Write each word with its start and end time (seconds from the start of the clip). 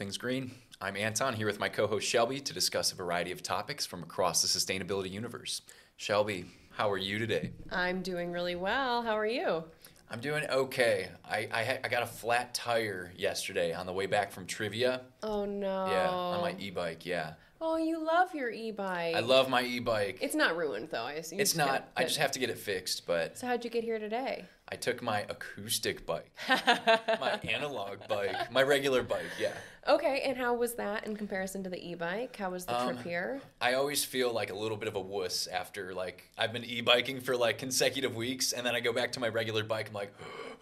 welcome 0.00 0.12
to 0.12 0.16
All 0.16 0.16
Things 0.16 0.18
Green. 0.18 0.52
I'm 0.80 0.96
Anton 0.96 1.34
here 1.34 1.46
with 1.46 1.60
my 1.60 1.68
co 1.68 1.86
host 1.86 2.08
Shelby 2.08 2.40
to 2.40 2.54
discuss 2.54 2.90
a 2.90 2.94
variety 2.94 3.32
of 3.32 3.42
topics 3.42 3.84
from 3.84 4.02
across 4.02 4.40
the 4.40 4.48
sustainability 4.48 5.10
universe. 5.10 5.60
Shelby, 5.98 6.46
how 6.70 6.90
are 6.90 6.96
you 6.96 7.18
today? 7.18 7.52
I'm 7.70 8.00
doing 8.00 8.32
really 8.32 8.54
well. 8.54 9.02
How 9.02 9.12
are 9.18 9.26
you? 9.26 9.64
I'm 10.10 10.20
doing 10.20 10.44
okay. 10.48 11.10
I, 11.22 11.48
I, 11.52 11.80
I 11.84 11.88
got 11.88 12.02
a 12.02 12.06
flat 12.06 12.54
tire 12.54 13.12
yesterday 13.14 13.74
on 13.74 13.84
the 13.84 13.92
way 13.92 14.06
back 14.06 14.32
from 14.32 14.46
trivia. 14.46 15.02
Oh 15.22 15.44
no. 15.44 15.86
Yeah, 15.90 16.08
on 16.08 16.40
my 16.40 16.56
e 16.58 16.70
bike, 16.70 17.04
yeah. 17.04 17.34
Oh, 17.62 17.76
you 17.76 18.02
love 18.02 18.34
your 18.34 18.48
e-bike. 18.48 19.14
I 19.14 19.20
love 19.20 19.50
my 19.50 19.62
e 19.62 19.80
bike. 19.80 20.16
It's 20.22 20.34
not 20.34 20.56
ruined 20.56 20.88
though. 20.90 21.02
I 21.02 21.12
assume. 21.12 21.40
It's 21.40 21.54
not, 21.54 21.90
I 21.94 22.04
just 22.04 22.16
have 22.16 22.32
to 22.32 22.38
get 22.38 22.48
it 22.48 22.56
fixed, 22.56 23.06
but 23.06 23.36
So 23.36 23.46
how'd 23.46 23.62
you 23.64 23.70
get 23.70 23.84
here 23.84 23.98
today? 23.98 24.46
I 24.72 24.76
took 24.76 25.02
my 25.02 25.26
acoustic 25.28 26.06
bike, 26.06 26.30
my 26.48 27.40
analog 27.42 27.98
bike, 28.08 28.52
my 28.52 28.62
regular 28.62 29.02
bike, 29.02 29.24
yeah. 29.38 29.52
Okay, 29.88 30.20
and 30.24 30.36
how 30.36 30.54
was 30.54 30.74
that 30.74 31.06
in 31.06 31.16
comparison 31.16 31.64
to 31.64 31.70
the 31.70 31.90
e-bike? 31.90 32.36
How 32.36 32.50
was 32.50 32.66
the 32.66 32.78
Um, 32.78 32.88
trip 32.94 33.04
here? 33.04 33.40
I 33.60 33.72
always 33.74 34.04
feel 34.04 34.32
like 34.32 34.50
a 34.50 34.54
little 34.54 34.76
bit 34.76 34.86
of 34.88 34.94
a 34.94 35.00
wuss 35.00 35.46
after 35.48 35.92
like 35.94 36.28
I've 36.38 36.52
been 36.52 36.64
e-biking 36.64 37.20
for 37.20 37.36
like 37.36 37.58
consecutive 37.58 38.14
weeks 38.14 38.52
and 38.52 38.64
then 38.64 38.74
I 38.74 38.80
go 38.80 38.92
back 38.92 39.10
to 39.12 39.20
my 39.20 39.28
regular 39.28 39.64
bike. 39.64 39.88
I'm 39.88 39.94
like, 39.94 40.12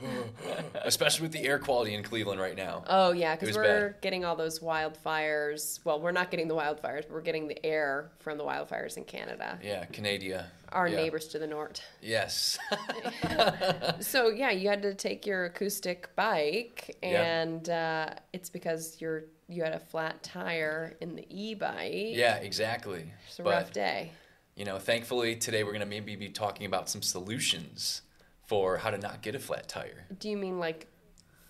especially 0.85 1.25
with 1.25 1.33
the 1.33 1.43
air 1.45 1.59
quality 1.59 1.95
in 1.95 2.03
Cleveland 2.03 2.41
right 2.41 2.57
now. 2.57 2.85
Oh 2.89 3.13
yeah, 3.13 3.35
because 3.37 3.57
we're 3.57 3.89
bad. 3.91 4.01
getting 4.01 4.25
all 4.25 4.37
those 4.37 4.61
wildfires. 4.61 5.81
Well, 5.85 6.01
we're 6.01 6.13
not 6.13 6.31
getting 6.31 6.49
the 6.49 6.55
wildfires, 6.55 7.03
but 7.03 7.11
we're 7.11 7.21
getting 7.21 7.49
the 7.49 7.65
air 7.67 8.11
from 8.21 8.39
the 8.39 8.45
wildfires 8.45 8.97
in 8.97 9.05
Canada. 9.05 9.59
Yeah, 9.63 9.85
Canada. 9.87 10.47
Our 10.73 10.89
Yeah. 10.89 10.97
neighbors 10.97 11.29
to 11.29 11.39
the 11.39 11.47
north. 11.47 11.81
Yes. 12.03 12.59
So 14.01 14.29
yeah, 14.29 14.51
you 14.51 14.69
had 14.69 14.83
to 14.83 14.95
take 14.95 15.27
your 15.27 15.47
acoustic 15.47 16.15
bike, 16.17 16.97
Yeah. 17.03 17.23
and 17.41 17.69
uh, 17.69 18.11
it's 18.33 18.49
because 18.51 19.01
you're 19.01 19.25
you 19.49 19.63
had 19.63 19.73
a 19.73 19.79
flat 19.81 20.23
tire 20.23 20.95
in 21.01 21.17
the 21.17 21.27
e-bike. 21.31 22.15
yeah, 22.15 22.37
exactly. 22.37 23.11
It's 23.27 23.39
a 23.39 23.43
but 23.43 23.51
rough 23.51 23.73
day. 23.73 24.11
you 24.57 24.65
know, 24.67 24.79
thankfully 24.79 25.37
today 25.37 25.65
we're 25.65 25.73
gonna 25.73 25.87
maybe 25.87 26.17
be 26.17 26.29
talking 26.29 26.67
about 26.67 26.89
some 26.91 27.01
solutions 27.03 28.03
for 28.47 28.77
how 28.77 28.91
to 28.91 28.99
not 28.99 29.23
get 29.23 29.35
a 29.35 29.39
flat 29.39 29.69
tire. 29.69 30.05
Do 30.19 30.29
you 30.29 30.37
mean 30.37 30.59
like 30.59 30.87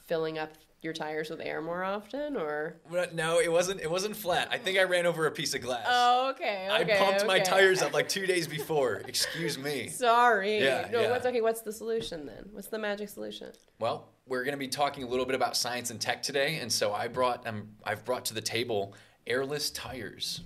filling 0.07 0.39
up 0.39 0.53
your 0.81 0.93
tires 0.93 1.29
with 1.29 1.41
air 1.41 1.61
more 1.61 1.83
often, 1.83 2.37
or? 2.37 2.77
No, 3.13 3.41
it 3.41 3.51
wasn't. 3.51 3.81
It 3.81 3.91
wasn't 3.91 4.15
flat. 4.15 4.49
I 4.51 4.59
think 4.59 4.79
I 4.79 4.85
ran 4.85 5.07
over 5.07 5.27
a 5.27 5.31
piece 5.31 5.55
of 5.55 5.61
glass. 5.61 5.85
Oh, 5.89 6.31
okay. 6.31 6.69
I 6.71 6.83
okay, 6.83 6.99
pumped 6.99 7.27
my 7.27 7.41
tires 7.41 7.83
up 7.83 7.93
like 7.93 8.09
two 8.09 8.27
days 8.27 8.47
before. 8.47 9.03
Excuse 9.07 9.59
me. 9.59 9.89
Sorry. 9.93 10.63
Yeah, 10.63 10.89
no, 10.93 11.03
yeah. 11.03 11.11
what's 11.11 11.27
okay? 11.27 11.41
What's 11.41 11.63
the 11.63 11.73
solution 11.73 12.27
then? 12.27 12.49
What's 12.53 12.69
the 12.69 12.79
magic 12.79 13.09
solution? 13.09 13.49
Well, 13.81 14.09
we're 14.27 14.45
going 14.45 14.53
to 14.53 14.59
be 14.59 14.69
talking 14.69 15.03
a 15.03 15.09
little 15.09 15.27
bit 15.27 15.35
about 15.35 15.57
science 15.57 15.91
and 15.91 16.01
tech 16.01 16.23
today, 16.23 16.59
and 16.61 16.71
so 16.71 16.93
I 16.93 17.09
brought 17.09 17.47
um, 17.47 17.69
I've 17.85 18.05
brought 18.05 18.25
to 18.27 18.35
the 18.35 18.43
table 18.43 18.95
airless 19.27 19.71
tires. 19.71 20.43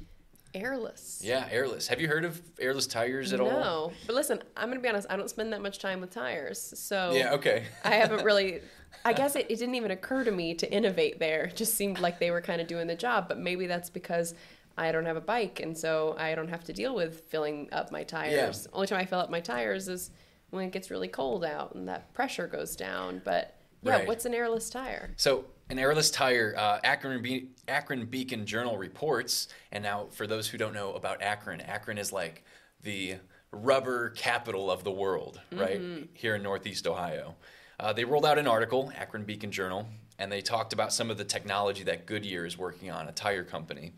Airless. 0.55 1.23
Yeah, 1.25 1.49
airless. 1.51 1.89
Have 1.89 2.01
you 2.01 2.09
heard 2.09 2.27
of 2.27 2.41
airless 2.61 2.87
tires 2.87 3.33
at 3.33 3.41
all? 3.41 3.49
No, 3.49 3.93
but 4.07 4.15
listen, 4.15 4.43
I'm 4.57 4.69
gonna 4.69 4.81
be 4.81 4.89
honest. 4.89 5.07
I 5.09 5.17
don't 5.17 5.31
spend 5.31 5.53
that 5.53 5.63
much 5.63 5.79
time 5.79 6.01
with 6.01 6.11
tires, 6.11 6.73
so 6.77 7.13
Yeah. 7.15 7.33
Okay. 7.35 7.65
I 7.85 7.95
haven't 7.95 8.25
really. 8.25 8.61
I 9.05 9.13
guess 9.13 9.37
it, 9.37 9.47
it 9.51 9.59
didn't 9.59 9.75
even 9.75 9.91
occur 9.91 10.25
to 10.25 10.31
me 10.31 10.55
to 10.55 10.73
innovate 10.73 11.19
there. 11.19 11.45
It 11.45 11.57
just 11.57 11.75
seemed 11.75 11.99
like 12.01 12.19
they 12.19 12.31
were 12.31 12.41
kind 12.41 12.61
of 12.61 12.67
doing 12.67 12.87
the 12.87 12.95
job, 12.95 13.29
but 13.29 13.39
maybe 13.39 13.67
that's 13.67 13.91
because 13.91 14.35
I 14.79 14.93
don't 14.93 15.05
have 15.07 15.17
a 15.17 15.21
bike, 15.23 15.61
and 15.61 15.77
so 15.77 16.17
I 16.19 16.35
don't 16.35 16.49
have 16.49 16.65
to 16.65 16.73
deal 16.73 16.95
with 16.95 17.21
filling 17.23 17.69
up 17.73 17.91
my 17.91 18.05
tires. 18.05 18.67
Only 18.73 18.87
time 18.87 19.01
I 19.01 19.05
fill 19.05 19.19
up 19.21 19.31
my 19.31 19.41
tires 19.41 19.89
is 19.89 20.11
when 20.51 20.65
it 20.67 20.73
gets 20.73 20.91
really 20.91 21.09
cold 21.09 21.45
out 21.45 21.75
and 21.75 21.89
that 21.89 22.13
pressure 22.15 22.47
goes 22.47 22.77
down. 22.77 23.21
But 23.25 23.55
yeah, 23.83 23.93
Right. 23.99 24.07
what's 24.09 24.25
an 24.25 24.35
airless 24.35 24.71
tire? 24.71 25.11
So, 25.17 25.45
an 25.71 25.79
airless 25.79 26.11
tire, 26.11 26.55
uh, 26.57 26.79
Akron, 26.85 27.23
Be- 27.23 27.49
Akron 27.69 28.07
Beacon 28.07 28.47
Journal 28.47 28.77
reports, 28.79 29.49
and 29.73 29.83
now 29.83 30.07
for 30.11 30.27
those 30.27 30.49
who 30.49 30.59
don't 30.59 30.75
know 30.75 30.93
about 30.95 31.23
Akron, 31.23 31.61
Akron 31.63 31.99
is 31.99 32.13
like 32.13 32.45
the 32.83 33.17
rubber 33.51 34.11
capital 34.11 34.71
of 34.71 34.85
the 34.85 34.91
world, 34.91 35.41
right? 35.53 35.81
Here 36.15 36.35
in 36.37 36.43
Northeast 36.43 36.87
Ohio. 36.87 37.35
Uh, 37.83 37.93
they 37.93 38.05
rolled 38.05 38.25
out 38.25 38.39
an 38.39 38.47
article, 38.47 38.93
Akron 38.97 39.25
Beacon 39.25 39.51
Journal, 39.51 39.89
and 40.21 40.31
they 40.31 40.41
talked 40.41 40.73
about 40.73 40.93
some 40.93 41.11
of 41.11 41.19
the 41.19 41.25
technology 41.25 41.83
that 41.83 42.07
Goodyear 42.07 42.47
is 42.47 42.57
working 42.57 42.93
on, 42.93 43.09
a 43.09 43.13
tire 43.13 43.43
company. 43.43 43.93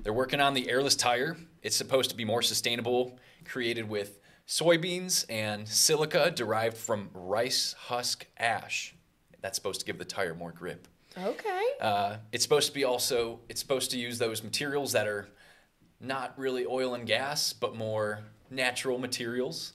They're 0.00 0.12
working 0.12 0.40
on 0.40 0.54
the 0.54 0.70
airless 0.70 0.94
tire. 0.94 1.36
It's 1.60 1.74
supposed 1.74 2.08
to 2.10 2.16
be 2.16 2.24
more 2.24 2.40
sustainable, 2.40 3.18
created 3.44 3.88
with 3.88 4.20
soybeans 4.46 5.24
and 5.28 5.66
silica 5.66 6.30
derived 6.30 6.76
from 6.76 7.10
rice 7.12 7.74
husk 7.76 8.26
ash. 8.36 8.94
That's 9.40 9.56
supposed 9.56 9.80
to 9.80 9.86
give 9.86 9.98
the 9.98 10.04
tire 10.04 10.36
more 10.36 10.52
grip. 10.52 10.86
Okay. 11.18 11.64
Uh, 11.80 12.18
it's 12.30 12.44
supposed 12.44 12.68
to 12.68 12.74
be 12.74 12.84
also 12.84 13.40
it's 13.48 13.60
supposed 13.60 13.90
to 13.90 13.98
use 13.98 14.18
those 14.18 14.44
materials 14.44 14.92
that 14.92 15.08
are 15.08 15.26
not 16.00 16.38
really 16.38 16.64
oil 16.64 16.94
and 16.94 17.08
gas, 17.08 17.52
but 17.52 17.74
more 17.74 18.20
natural 18.50 18.98
materials. 18.98 19.72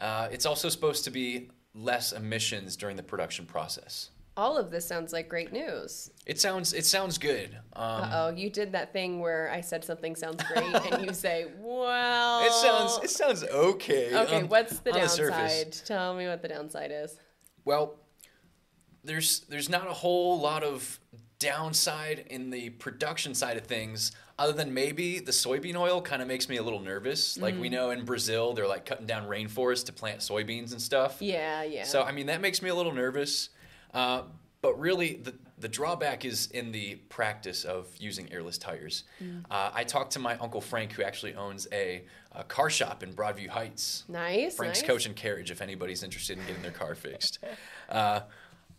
Uh, 0.00 0.28
it's 0.32 0.46
also 0.46 0.68
supposed 0.68 1.04
to 1.04 1.10
be 1.10 1.48
less 1.78 2.12
emissions 2.12 2.76
during 2.76 2.96
the 2.96 3.02
production 3.02 3.46
process. 3.46 4.10
All 4.36 4.56
of 4.56 4.70
this 4.70 4.86
sounds 4.86 5.12
like 5.12 5.28
great 5.28 5.52
news. 5.52 6.10
It 6.24 6.38
sounds 6.38 6.72
it 6.72 6.84
sounds 6.86 7.18
good. 7.18 7.56
Um, 7.74 7.84
Uh 8.02 8.10
oh, 8.12 8.28
you 8.36 8.50
did 8.50 8.70
that 8.72 8.92
thing 8.92 9.18
where 9.20 9.50
I 9.50 9.60
said 9.60 9.84
something 9.84 10.14
sounds 10.14 10.42
great, 10.44 10.74
and 10.92 11.04
you 11.04 11.12
say, 11.26 11.46
"Well." 11.58 12.44
it 12.44 12.52
sounds 12.52 13.00
it 13.02 13.10
sounds 13.10 13.42
okay. 13.42 14.14
Okay, 14.16 14.36
on- 14.42 14.48
what's 14.48 14.78
the 14.78 14.92
downside? 14.92 15.10
surface. 15.16 15.82
Tell 15.84 16.14
me 16.14 16.26
what 16.28 16.40
the 16.42 16.48
downside 16.48 16.92
is. 16.92 17.16
Well, 17.64 17.96
there's 19.02 19.40
there's 19.48 19.68
not 19.68 19.88
a 19.88 19.92
whole 19.92 20.40
lot 20.40 20.62
of 20.62 21.00
downside 21.40 22.24
in 22.30 22.50
the 22.50 22.70
production 22.70 23.34
side 23.34 23.56
of 23.56 23.64
things 23.66 24.12
other 24.38 24.52
than 24.52 24.72
maybe 24.72 25.18
the 25.18 25.32
soybean 25.32 25.74
oil 25.76 26.00
kind 26.00 26.22
of 26.22 26.28
makes 26.28 26.48
me 26.48 26.56
a 26.56 26.62
little 26.62 26.80
nervous 26.80 27.36
like 27.38 27.54
Mm. 27.56 27.60
we 27.60 27.68
know 27.68 27.90
in 27.90 28.04
brazil 28.04 28.52
they're 28.54 28.68
like 28.68 28.86
cutting 28.86 29.06
down 29.06 29.26
rainforests 29.28 29.84
to 29.86 29.92
plant 29.92 30.20
soybeans 30.20 30.72
and 30.72 30.80
stuff 30.80 31.16
Yeah, 31.20 31.62
yeah. 31.64 31.84
so 31.84 32.02
i 32.02 32.12
mean 32.12 32.26
that 32.26 32.40
makes 32.40 32.62
me 32.62 32.68
a 32.70 32.74
little 32.74 32.92
nervous 32.92 33.50
uh, 33.94 34.22
but 34.60 34.78
really 34.78 35.14
the, 35.16 35.34
the 35.58 35.68
drawback 35.68 36.24
is 36.24 36.48
in 36.52 36.72
the 36.72 36.96
practice 37.08 37.64
of 37.64 37.86
using 37.98 38.30
airless 38.32 38.58
tires 38.58 39.04
Mm. 39.22 39.44
uh, 39.50 39.70
i 39.74 39.82
talked 39.84 40.12
to 40.12 40.18
my 40.20 40.36
uncle 40.38 40.60
frank 40.60 40.92
who 40.92 41.02
actually 41.02 41.34
owns 41.34 41.66
a, 41.72 42.04
a 42.32 42.44
car 42.44 42.70
shop 42.70 43.02
in 43.02 43.12
broadview 43.14 43.48
heights 43.48 44.04
nice. 44.08 44.54
Frank's 44.56 44.80
nice. 44.80 44.86
Coach 44.88 45.06
and 45.06 45.16
Carriage 45.16 45.50
if 45.50 45.60
anybody's 45.60 46.02
interested 46.04 46.38
in 46.38 46.46
getting 46.46 46.62
their 46.62 46.70
car 46.70 46.94
fixed. 46.94 47.38
Uh, 47.88 48.20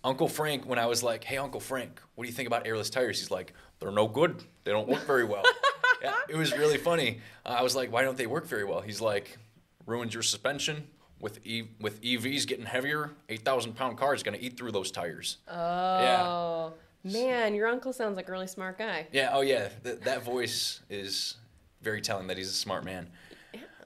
Uncle 0.03 0.27
Frank, 0.27 0.65
when 0.65 0.79
I 0.79 0.85
was 0.85 1.03
like, 1.03 1.23
"Hey, 1.23 1.37
Uncle 1.37 1.59
Frank, 1.59 2.01
what 2.15 2.23
do 2.23 2.29
you 2.29 2.33
think 2.35 2.47
about 2.47 2.65
airless 2.65 2.89
tires?" 2.89 3.19
He's 3.19 3.31
like, 3.31 3.53
"They're 3.79 3.91
no 3.91 4.07
good. 4.07 4.43
They 4.63 4.71
don't 4.71 4.87
work 4.87 5.05
very 5.05 5.25
well." 5.25 5.43
yeah, 6.01 6.13
it 6.29 6.35
was 6.35 6.57
really 6.57 6.77
funny. 6.77 7.19
Uh, 7.45 7.49
I 7.59 7.63
was 7.63 7.75
like, 7.75 7.91
"Why 7.91 8.03
don't 8.03 8.17
they 8.17 8.27
work 8.27 8.45
very 8.47 8.63
well?" 8.63 8.81
He's 8.81 9.01
like, 9.01 9.37
"Ruins 9.85 10.13
your 10.13 10.23
suspension." 10.23 10.87
With 11.21 11.45
e- 11.45 11.67
with 11.81 12.01
EVs 12.01 12.47
getting 12.47 12.65
heavier, 12.65 13.11
eight 13.27 13.43
thousand 13.43 13.73
pound 13.73 13.97
car 13.97 14.15
is 14.15 14.23
going 14.23 14.37
to 14.39 14.43
eat 14.43 14.55
through 14.55 14.71
those 14.71 14.89
tires. 14.89 15.39
Oh, 15.49 16.73
man, 17.03 17.53
your 17.53 17.67
uncle 17.67 17.91
sounds 17.91 18.15
like 18.15 18.29
a 18.29 18.31
really 18.31 18.47
smart 18.47 18.77
guy. 18.77 19.05
Yeah. 19.11 19.31
Oh, 19.33 19.41
yeah. 19.41 19.67
Th- 19.83 19.99
that 19.99 20.23
voice 20.23 20.79
is 20.89 21.35
very 21.81 21.99
telling 22.01 22.27
that 22.27 22.37
he's 22.37 22.47
a 22.49 22.53
smart 22.53 22.85
man. 22.85 23.09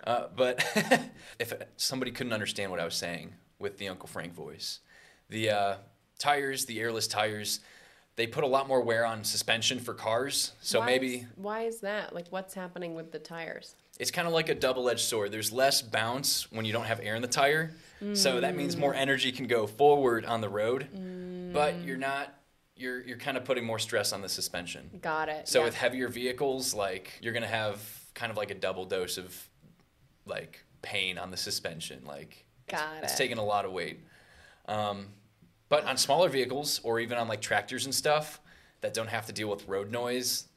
Uh, 0.05 0.27
but 0.35 0.63
if 1.39 1.53
somebody 1.75 2.11
couldn't 2.11 2.33
understand 2.33 2.69
what 2.69 2.79
I 2.79 2.85
was 2.85 2.93
saying 2.95 3.33
with 3.57 3.79
the 3.79 3.87
Uncle 3.87 4.07
Frank 4.07 4.33
voice, 4.35 4.81
the 5.29 5.49
uh, 5.49 5.75
tires, 6.19 6.65
the 6.65 6.79
airless 6.79 7.07
tires, 7.07 7.59
they 8.15 8.27
put 8.27 8.43
a 8.43 8.47
lot 8.47 8.67
more 8.67 8.81
wear 8.81 9.05
on 9.05 9.23
suspension 9.23 9.79
for 9.79 9.93
cars. 9.93 10.53
So 10.61 10.79
Why 10.79 10.85
maybe 10.85 11.15
is- 11.15 11.25
why 11.35 11.61
is 11.63 11.79
that? 11.81 12.13
Like, 12.13 12.27
what's 12.29 12.53
happening 12.53 12.95
with 12.95 13.11
the 13.11 13.19
tires? 13.19 13.75
it's 13.99 14.09
kind 14.09 14.27
of 14.27 14.33
like 14.33 14.49
a 14.49 14.55
double-edged 14.55 15.01
sword. 15.01 15.31
There's 15.31 15.51
less 15.51 15.83
bounce 15.83 16.51
when 16.51 16.65
you 16.65 16.73
don't 16.73 16.85
have 16.85 16.99
air 17.01 17.13
in 17.15 17.21
the 17.21 17.27
tire, 17.27 17.73
so 18.13 18.41
that 18.41 18.55
means 18.55 18.75
more 18.75 18.93
energy 18.95 19.31
can 19.31 19.45
go 19.45 19.67
forward 19.67 20.25
on 20.25 20.41
the 20.41 20.49
road, 20.49 20.87
but 21.53 21.79
you're 21.83 21.97
not. 21.97 22.33
You're 22.75 23.01
you're 23.01 23.19
kind 23.19 23.37
of 23.37 23.45
putting 23.45 23.63
more 23.65 23.77
stress 23.77 24.11
on 24.11 24.21
the 24.23 24.29
suspension. 24.29 24.89
Got 24.99 25.29
it. 25.29 25.47
So 25.47 25.59
yeah. 25.59 25.65
with 25.65 25.75
heavier 25.75 26.07
vehicles, 26.07 26.73
like 26.73 27.11
you're 27.21 27.33
gonna 27.33 27.45
have 27.45 27.79
kind 28.15 28.31
of 28.31 28.35
like 28.37 28.49
a 28.49 28.55
double 28.55 28.85
dose 28.85 29.19
of 29.19 29.47
like 30.25 30.63
pain 30.81 31.19
on 31.19 31.29
the 31.29 31.37
suspension. 31.37 32.01
Like 32.03 32.45
it's, 32.67 32.81
Got 32.81 33.03
it's 33.03 33.13
it. 33.13 33.17
taking 33.17 33.37
a 33.37 33.43
lot 33.45 33.65
of 33.65 33.71
weight. 33.71 33.99
Um, 34.67 35.09
but 35.69 35.85
on 35.85 35.97
smaller 35.97 36.29
vehicles 36.29 36.79
or 36.83 36.99
even 36.99 37.17
on 37.17 37.27
like 37.27 37.41
tractors 37.41 37.85
and 37.85 37.93
stuff 37.93 38.39
that 38.81 38.93
don't 38.93 39.09
have 39.09 39.25
to 39.25 39.33
deal 39.33 39.49
with 39.49 39.67
road 39.67 39.91
noise, 39.91 40.47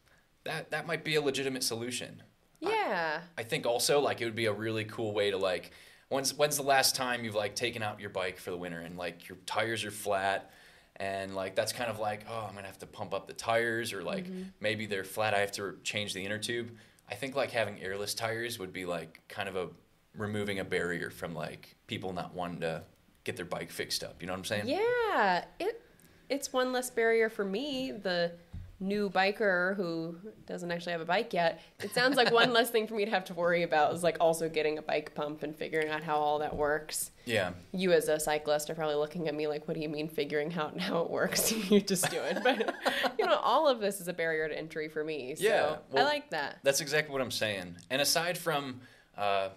that 0.45 0.71
that 0.71 0.87
might 0.87 1.05
be 1.05 1.17
a 1.17 1.21
legitimate 1.21 1.63
solution. 1.63 2.23
yeah. 2.61 3.21
I 3.37 3.43
think 3.43 3.67
also 3.67 4.01
like 4.01 4.21
it 4.21 4.25
would 4.25 4.35
be 4.35 4.47
a 4.47 4.53
really 4.53 4.85
cool 4.85 5.13
way 5.13 5.31
to 5.31 5.37
like 5.37 5.73
when's 6.09 6.35
when's 6.35 6.57
the 6.57 6.63
last 6.63 6.95
time 6.95 7.25
you've 7.25 7.35
like 7.35 7.55
taken 7.55 7.83
out 7.83 8.01
your 8.01 8.11
bike 8.11 8.39
for 8.39 8.51
the 8.51 8.57
winter 8.57 8.81
and 8.81 8.97
like 8.97 9.29
your 9.29 9.39
tires 9.47 9.85
are 9.85 9.91
flat 9.91 10.51
and 10.97 11.35
like 11.35 11.55
that's 11.55 11.73
kind 11.73 11.91
of 11.91 11.99
like 11.99 12.25
oh 12.31 12.47
I'm 12.49 12.55
gonna 12.55 12.67
have 12.67 12.79
to 12.79 12.87
pump 12.87 13.13
up 13.13 13.27
the 13.27 13.33
tires 13.33 13.93
or 13.93 14.03
like 14.03 14.25
mm-hmm. 14.25 14.43
maybe 14.61 14.87
they're 14.87 15.05
flat 15.05 15.35
I 15.35 15.41
have 15.41 15.53
to 15.53 15.77
change 15.83 16.15
the 16.15 16.25
inner 16.25 16.39
tube. 16.39 16.71
I 17.09 17.15
think 17.15 17.37
like 17.37 17.51
having 17.51 17.81
airless 17.81 18.15
tires 18.15 18.59
would 18.59 18.73
be 18.73 18.85
like 18.85 19.21
kind 19.29 19.49
of 19.49 19.57
a 19.57 19.69
removing 20.17 20.59
a 20.61 20.65
barrier 20.65 21.11
from 21.11 21.35
like 21.35 21.77
people 21.87 22.13
not 22.13 22.35
wanting 22.35 22.61
to 22.61 22.83
get 23.27 23.37
their 23.37 23.45
bike 23.45 23.71
fixed 23.71 24.03
up. 24.05 24.23
You 24.23 24.27
know 24.29 24.33
what 24.33 24.39
I'm 24.39 24.45
saying? 24.45 24.69
Yeah, 24.69 25.45
it 25.61 25.83
it's 26.31 26.53
one 26.53 26.73
less 26.73 26.91
barrier 26.91 27.29
for 27.29 27.45
me. 27.45 27.93
The 27.93 28.33
new 28.79 29.09
biker 29.09 29.75
who 29.75 30.15
doesn't 30.47 30.71
actually 30.71 30.93
have 30.93 31.01
a 31.01 31.05
bike 31.07 31.33
yet, 31.33 31.63
it 31.83 31.93
sounds 31.95 32.17
like 32.17 32.31
one 32.31 32.53
less 32.59 32.69
thing 32.71 32.87
for 32.87 32.95
me 32.95 33.07
to 33.07 33.11
have 33.11 33.25
to 33.25 33.33
worry 33.35 33.63
about 33.63 33.95
is 33.95 34.03
like 34.03 34.19
also 34.21 34.49
getting 34.51 34.77
a 34.77 34.83
bike 34.83 35.15
pump 35.15 35.43
and 35.43 35.57
figuring 35.57 35.89
out 35.89 36.03
how 36.03 36.17
all 36.17 36.39
that 36.41 36.55
works. 36.55 37.11
Yeah. 37.25 37.53
You 37.73 37.93
as 37.93 38.09
a 38.09 38.21
cyclist 38.21 38.69
are 38.69 38.75
probably 38.75 38.97
looking 38.97 39.29
at 39.29 39.35
me 39.35 39.47
like, 39.47 39.67
what 39.67 39.75
do 39.75 39.81
you 39.81 39.89
mean 39.89 40.09
figuring 40.09 40.53
out 40.55 40.79
how 40.89 41.01
it 41.01 41.11
works? 41.11 41.53
you 41.71 41.81
just 41.81 42.11
do 42.11 42.21
it. 42.21 42.39
But 42.45 42.75
you 43.19 43.25
know, 43.27 43.37
all 43.37 43.67
of 43.67 43.81
this 43.81 44.01
is 44.01 44.09
a 44.09 44.13
barrier 44.13 44.47
to 44.49 44.57
entry 44.57 44.89
for 44.89 45.03
me. 45.03 45.35
So 45.37 45.45
Yeah, 45.45 45.77
well- 45.91 46.05
I 46.07 46.09
like 46.09 46.31
that. 46.31 46.59
That's 46.63 46.81
exactly 46.81 47.13
what 47.13 47.23
I'm 47.23 47.31
saying. 47.31 47.77
And 47.91 48.01
aside 48.03 48.37
from 48.39 48.81
uh, 49.17 49.49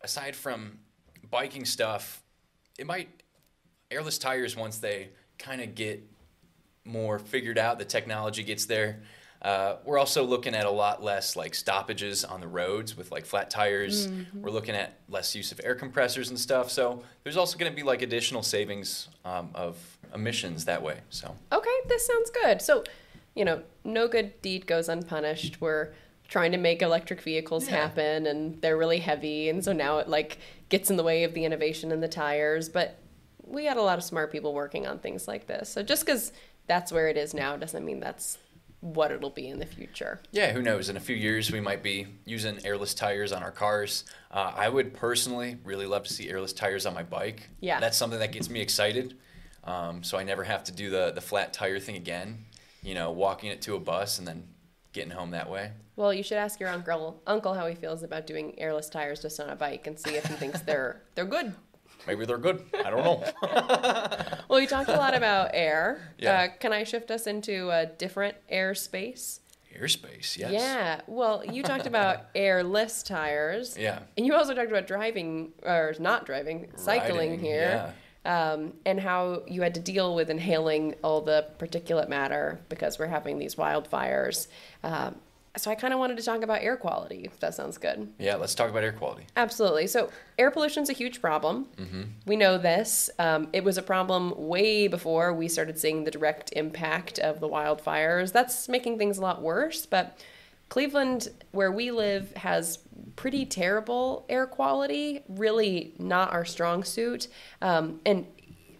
aside 0.00 0.34
from 0.34 0.78
biking 1.30 1.66
stuff, 1.66 2.22
it 2.78 2.86
might 2.86 3.08
airless 3.90 4.18
tires 4.18 4.56
once 4.56 4.78
they 4.78 5.10
kind 5.38 5.60
of 5.60 5.74
get 5.74 6.02
more 6.84 7.18
figured 7.18 7.58
out, 7.58 7.78
the 7.78 7.84
technology 7.84 8.42
gets 8.42 8.64
there. 8.66 9.00
Uh, 9.42 9.76
we're 9.84 9.98
also 9.98 10.24
looking 10.24 10.54
at 10.54 10.64
a 10.66 10.70
lot 10.70 11.02
less 11.04 11.36
like 11.36 11.54
stoppages 11.54 12.24
on 12.24 12.40
the 12.40 12.48
roads 12.48 12.96
with 12.96 13.12
like 13.12 13.26
flat 13.26 13.50
tires. 13.50 14.08
We're 14.34 14.50
looking 14.50 14.74
at 14.74 14.98
less 15.08 15.34
use 15.34 15.52
of 15.52 15.60
air 15.62 15.74
compressors 15.74 16.30
and 16.30 16.38
stuff. 16.40 16.70
So 16.70 17.02
there's 17.22 17.36
also 17.36 17.58
going 17.58 17.70
to 17.70 17.76
be 17.76 17.82
like 17.82 18.02
additional 18.02 18.42
savings 18.42 19.08
um, 19.24 19.50
of 19.54 19.76
emissions 20.14 20.64
that 20.64 20.82
way. 20.82 21.00
So 21.10 21.34
Okay, 21.52 21.76
this 21.86 22.06
sounds 22.06 22.30
good. 22.42 22.62
So, 22.62 22.82
you 23.34 23.44
know, 23.44 23.62
no 23.84 24.08
good 24.08 24.40
deed 24.42 24.66
goes 24.66 24.88
unpunished. 24.88 25.60
We're 25.60 25.92
trying 26.28 26.52
to 26.52 26.58
make 26.58 26.80
electric 26.82 27.20
vehicles 27.20 27.68
Yeah. 27.68 27.76
happen 27.76 28.26
and 28.26 28.60
they're 28.62 28.76
really 28.78 28.98
heavy 28.98 29.48
and 29.48 29.62
so 29.64 29.72
now 29.72 29.98
it 29.98 30.08
like 30.08 30.38
gets 30.68 30.90
in 30.90 30.96
the 30.96 31.02
way 31.02 31.24
of 31.24 31.34
the 31.34 31.44
innovation 31.44 31.92
in 31.92 32.00
the 32.00 32.08
tires, 32.08 32.68
but 32.68 32.98
we 33.44 33.64
got 33.64 33.76
a 33.76 33.82
lot 33.82 33.98
of 33.98 34.04
smart 34.04 34.32
people 34.32 34.52
working 34.52 34.86
on 34.86 34.98
things 34.98 35.28
like 35.28 35.46
this. 35.46 35.68
So 35.68 35.82
just 35.82 36.06
cuz 36.06 36.32
that's 36.66 36.90
where 36.90 37.08
it 37.08 37.16
is 37.16 37.32
now 37.32 37.56
doesn't 37.56 37.84
mean 37.84 38.00
that's 38.00 38.38
what 38.80 39.10
it'll 39.10 39.30
be 39.30 39.48
in 39.48 39.58
the 39.58 39.66
future. 39.66 40.20
Yeah, 40.32 40.52
who 40.52 40.62
knows? 40.62 40.88
In 40.88 40.96
a 40.96 41.00
few 41.00 41.16
years, 41.16 41.50
we 41.50 41.60
might 41.60 41.82
be 41.82 42.06
using 42.24 42.64
airless 42.64 42.94
tires 42.94 43.32
on 43.32 43.42
our 43.42 43.50
cars. 43.50 44.04
Uh, 44.30 44.52
I 44.54 44.68
would 44.68 44.92
personally 44.94 45.56
really 45.64 45.86
love 45.86 46.04
to 46.04 46.12
see 46.12 46.28
airless 46.28 46.52
tires 46.52 46.86
on 46.86 46.94
my 46.94 47.02
bike. 47.02 47.48
Yeah. 47.60 47.80
that's 47.80 47.96
something 47.96 48.18
that 48.18 48.32
gets 48.32 48.50
me 48.50 48.60
excited. 48.60 49.16
Um, 49.64 50.02
so 50.04 50.18
I 50.18 50.22
never 50.24 50.44
have 50.44 50.62
to 50.64 50.72
do 50.72 50.90
the 50.90 51.10
the 51.12 51.20
flat 51.20 51.52
tire 51.52 51.80
thing 51.80 51.96
again. 51.96 52.44
You 52.82 52.94
know, 52.94 53.10
walking 53.10 53.50
it 53.50 53.62
to 53.62 53.74
a 53.74 53.80
bus 53.80 54.18
and 54.18 54.28
then 54.28 54.46
getting 54.96 55.12
home 55.12 55.30
that 55.30 55.48
way. 55.48 55.70
Well, 55.94 56.12
you 56.12 56.22
should 56.22 56.38
ask 56.38 56.58
your 56.58 56.70
uncle 56.70 57.22
uncle 57.26 57.54
how 57.54 57.66
he 57.68 57.74
feels 57.74 58.02
about 58.02 58.26
doing 58.26 58.58
airless 58.58 58.88
tires 58.88 59.20
just 59.20 59.38
on 59.38 59.50
a 59.50 59.56
bike 59.56 59.86
and 59.86 59.98
see 59.98 60.16
if 60.16 60.26
he 60.26 60.34
thinks 60.34 60.60
they're 60.62 61.02
they're 61.14 61.24
good. 61.24 61.54
Maybe 62.06 62.24
they're 62.24 62.38
good. 62.38 62.64
I 62.84 62.90
don't 62.90 63.04
know. 63.04 63.24
Well, 64.48 64.60
you 64.60 64.68
talked 64.68 64.88
a 64.88 64.96
lot 64.96 65.14
about 65.14 65.50
air. 65.54 66.14
Yeah. 66.18 66.42
Uh, 66.42 66.48
can 66.60 66.72
I 66.72 66.84
shift 66.84 67.10
us 67.10 67.26
into 67.26 67.68
a 67.70 67.86
different 67.86 68.36
airspace? 68.50 69.40
Airspace, 69.76 70.38
yes. 70.38 70.52
Yeah. 70.52 71.00
Well, 71.08 71.44
you 71.44 71.64
talked 71.64 71.86
about 71.86 72.26
airless 72.36 73.02
tires. 73.02 73.76
Yeah. 73.76 73.98
And 74.16 74.24
you 74.24 74.34
also 74.34 74.54
talked 74.54 74.70
about 74.70 74.86
driving, 74.86 75.52
or 75.64 75.94
not 75.98 76.26
driving, 76.26 76.70
cycling 76.76 77.30
Riding, 77.30 77.44
here. 77.44 77.92
Um, 78.26 78.72
and 78.84 78.98
how 78.98 79.42
you 79.46 79.62
had 79.62 79.74
to 79.74 79.80
deal 79.80 80.14
with 80.14 80.30
inhaling 80.30 80.96
all 81.04 81.20
the 81.20 81.46
particulate 81.58 82.08
matter 82.08 82.60
because 82.68 82.98
we're 82.98 83.06
having 83.06 83.38
these 83.38 83.54
wildfires. 83.54 84.48
Um, 84.82 85.14
so 85.56 85.70
I 85.70 85.74
kind 85.74 85.94
of 85.94 85.98
wanted 85.98 86.18
to 86.18 86.22
talk 86.22 86.42
about 86.42 86.60
air 86.62 86.76
quality, 86.76 87.22
if 87.24 87.40
that 87.40 87.54
sounds 87.54 87.78
good. 87.78 88.12
Yeah, 88.18 88.34
let's 88.36 88.54
talk 88.54 88.68
about 88.68 88.82
air 88.82 88.92
quality. 88.92 89.26
Absolutely. 89.36 89.86
So, 89.86 90.10
air 90.38 90.50
pollution 90.50 90.82
is 90.82 90.90
a 90.90 90.92
huge 90.92 91.20
problem. 91.22 91.66
We 92.26 92.36
know 92.36 92.58
this. 92.58 93.08
Um, 93.18 93.48
it 93.52 93.64
was 93.64 93.78
a 93.78 93.82
problem 93.82 94.34
way 94.36 94.86
before 94.86 95.32
we 95.32 95.48
started 95.48 95.78
seeing 95.78 96.04
the 96.04 96.10
direct 96.10 96.52
impact 96.52 97.18
of 97.18 97.40
the 97.40 97.48
wildfires. 97.48 98.32
That's 98.32 98.68
making 98.68 98.98
things 98.98 99.16
a 99.16 99.22
lot 99.22 99.40
worse. 99.40 99.86
But 99.86 100.18
Cleveland, 100.68 101.28
where 101.52 101.72
we 101.72 101.90
live, 101.90 102.32
has 102.34 102.80
pretty 103.14 103.46
terrible 103.46 104.26
air 104.28 104.46
quality, 104.46 105.22
really 105.28 105.94
not 105.98 106.32
our 106.32 106.44
strong 106.44 106.84
suit. 106.84 107.28
Um, 107.62 108.00
and 108.04 108.26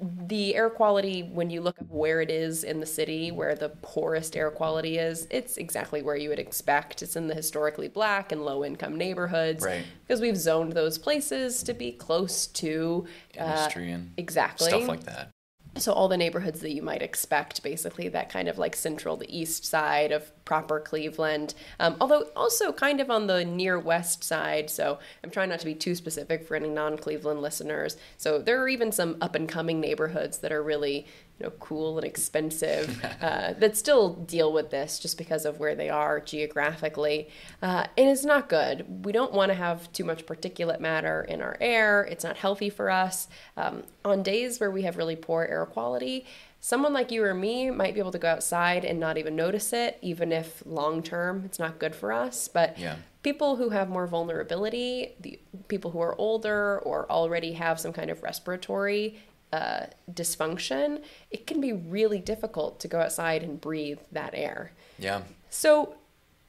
the 0.00 0.54
air 0.54 0.68
quality 0.68 1.22
when 1.22 1.48
you 1.48 1.60
look 1.60 1.80
up 1.80 1.90
where 1.90 2.20
it 2.20 2.30
is 2.30 2.64
in 2.64 2.80
the 2.80 2.86
city 2.86 3.30
where 3.30 3.54
the 3.54 3.70
poorest 3.80 4.36
air 4.36 4.50
quality 4.50 4.98
is 4.98 5.26
it's 5.30 5.56
exactly 5.56 6.02
where 6.02 6.16
you 6.16 6.28
would 6.28 6.38
expect 6.38 7.02
it's 7.02 7.16
in 7.16 7.28
the 7.28 7.34
historically 7.34 7.88
black 7.88 8.30
and 8.30 8.44
low 8.44 8.62
income 8.62 8.96
neighborhoods 8.96 9.64
Right. 9.64 9.84
because 10.06 10.20
we've 10.20 10.36
zoned 10.36 10.74
those 10.74 10.98
places 10.98 11.62
to 11.62 11.72
be 11.72 11.92
close 11.92 12.46
to 12.48 13.06
uh, 13.40 13.44
Industry 13.44 13.90
and 13.90 14.12
exactly 14.18 14.68
stuff 14.68 14.86
like 14.86 15.04
that. 15.04 15.30
So 15.78 15.92
all 15.92 16.08
the 16.08 16.16
neighborhoods 16.16 16.60
that 16.60 16.72
you 16.72 16.82
might 16.82 17.02
expect 17.02 17.62
basically 17.62 18.08
that 18.08 18.28
kind 18.28 18.48
of 18.48 18.58
like 18.58 18.76
central 18.76 19.16
the 19.16 19.36
east 19.36 19.64
side 19.64 20.12
of 20.12 20.30
proper 20.44 20.78
cleveland 20.80 21.54
um, 21.80 21.96
although 22.00 22.28
also 22.36 22.72
kind 22.72 23.00
of 23.00 23.10
on 23.10 23.26
the 23.26 23.44
near 23.44 23.78
west 23.78 24.24
side. 24.24 24.70
So 24.70 24.98
i'm 25.22 25.30
trying 25.30 25.48
not 25.48 25.60
to 25.60 25.66
be 25.66 25.74
too 25.74 25.94
specific 25.94 26.46
for 26.46 26.56
any 26.56 26.68
non-cleveland 26.68 27.40
listeners. 27.40 27.96
So 28.16 28.38
there 28.38 28.60
are 28.62 28.68
even 28.68 28.92
some 28.92 29.16
up 29.20 29.34
and 29.34 29.48
coming 29.48 29.80
neighborhoods 29.80 30.38
that 30.38 30.52
are 30.52 30.62
really 30.62 31.06
you 31.38 31.44
know 31.44 31.52
cool 31.60 31.98
and 31.98 32.06
expensive 32.06 33.02
uh, 33.20 33.52
that 33.54 33.76
still 33.76 34.14
deal 34.14 34.52
with 34.52 34.70
this 34.70 34.98
just 34.98 35.18
because 35.18 35.44
of 35.44 35.58
where 35.58 35.74
they 35.74 35.90
are 35.90 36.20
geographically. 36.20 37.28
Uh, 37.62 37.86
and 37.96 38.08
it's 38.08 38.24
not 38.24 38.48
good. 38.48 39.04
We 39.04 39.12
don't 39.12 39.32
want 39.32 39.50
to 39.50 39.54
have 39.54 39.92
too 39.92 40.04
much 40.04 40.26
particulate 40.26 40.80
matter 40.80 41.22
in 41.28 41.42
our 41.42 41.56
air. 41.60 42.04
It's 42.04 42.24
not 42.24 42.36
healthy 42.36 42.70
for 42.70 42.90
us. 42.90 43.28
Um, 43.56 43.82
on 44.04 44.22
days 44.22 44.60
where 44.60 44.70
we 44.70 44.82
have 44.82 44.96
really 44.96 45.16
poor 45.16 45.44
air 45.44 45.66
quality 45.66 46.24
someone 46.58 46.92
like 46.92 47.12
you 47.12 47.22
or 47.22 47.32
me 47.34 47.70
might 47.70 47.94
be 47.94 48.00
able 48.00 48.10
to 48.10 48.18
go 48.18 48.28
outside 48.28 48.84
and 48.84 48.98
not 48.98 49.16
even 49.18 49.36
notice 49.36 49.72
it 49.72 49.96
even 50.02 50.32
if 50.32 50.64
long 50.66 51.00
term 51.00 51.42
it's 51.44 51.58
not 51.60 51.78
good 51.78 51.94
for 51.94 52.12
us. 52.12 52.48
But 52.48 52.76
Yeah. 52.78 52.96
people 53.22 53.54
who 53.56 53.68
have 53.68 53.88
more 53.88 54.06
vulnerability, 54.08 55.14
the 55.20 55.38
people 55.68 55.92
who 55.92 56.00
are 56.00 56.14
older 56.18 56.80
or 56.80 57.08
already 57.10 57.52
have 57.52 57.78
some 57.78 57.92
kind 57.92 58.10
of 58.10 58.20
respiratory 58.22 59.18
uh, 59.52 59.86
dysfunction, 60.12 61.02
it 61.30 61.46
can 61.46 61.60
be 61.60 61.72
really 61.72 62.18
difficult 62.18 62.80
to 62.80 62.88
go 62.88 63.00
outside 63.00 63.42
and 63.42 63.60
breathe 63.60 64.00
that 64.12 64.30
air. 64.34 64.72
Yeah. 64.98 65.22
So, 65.50 65.96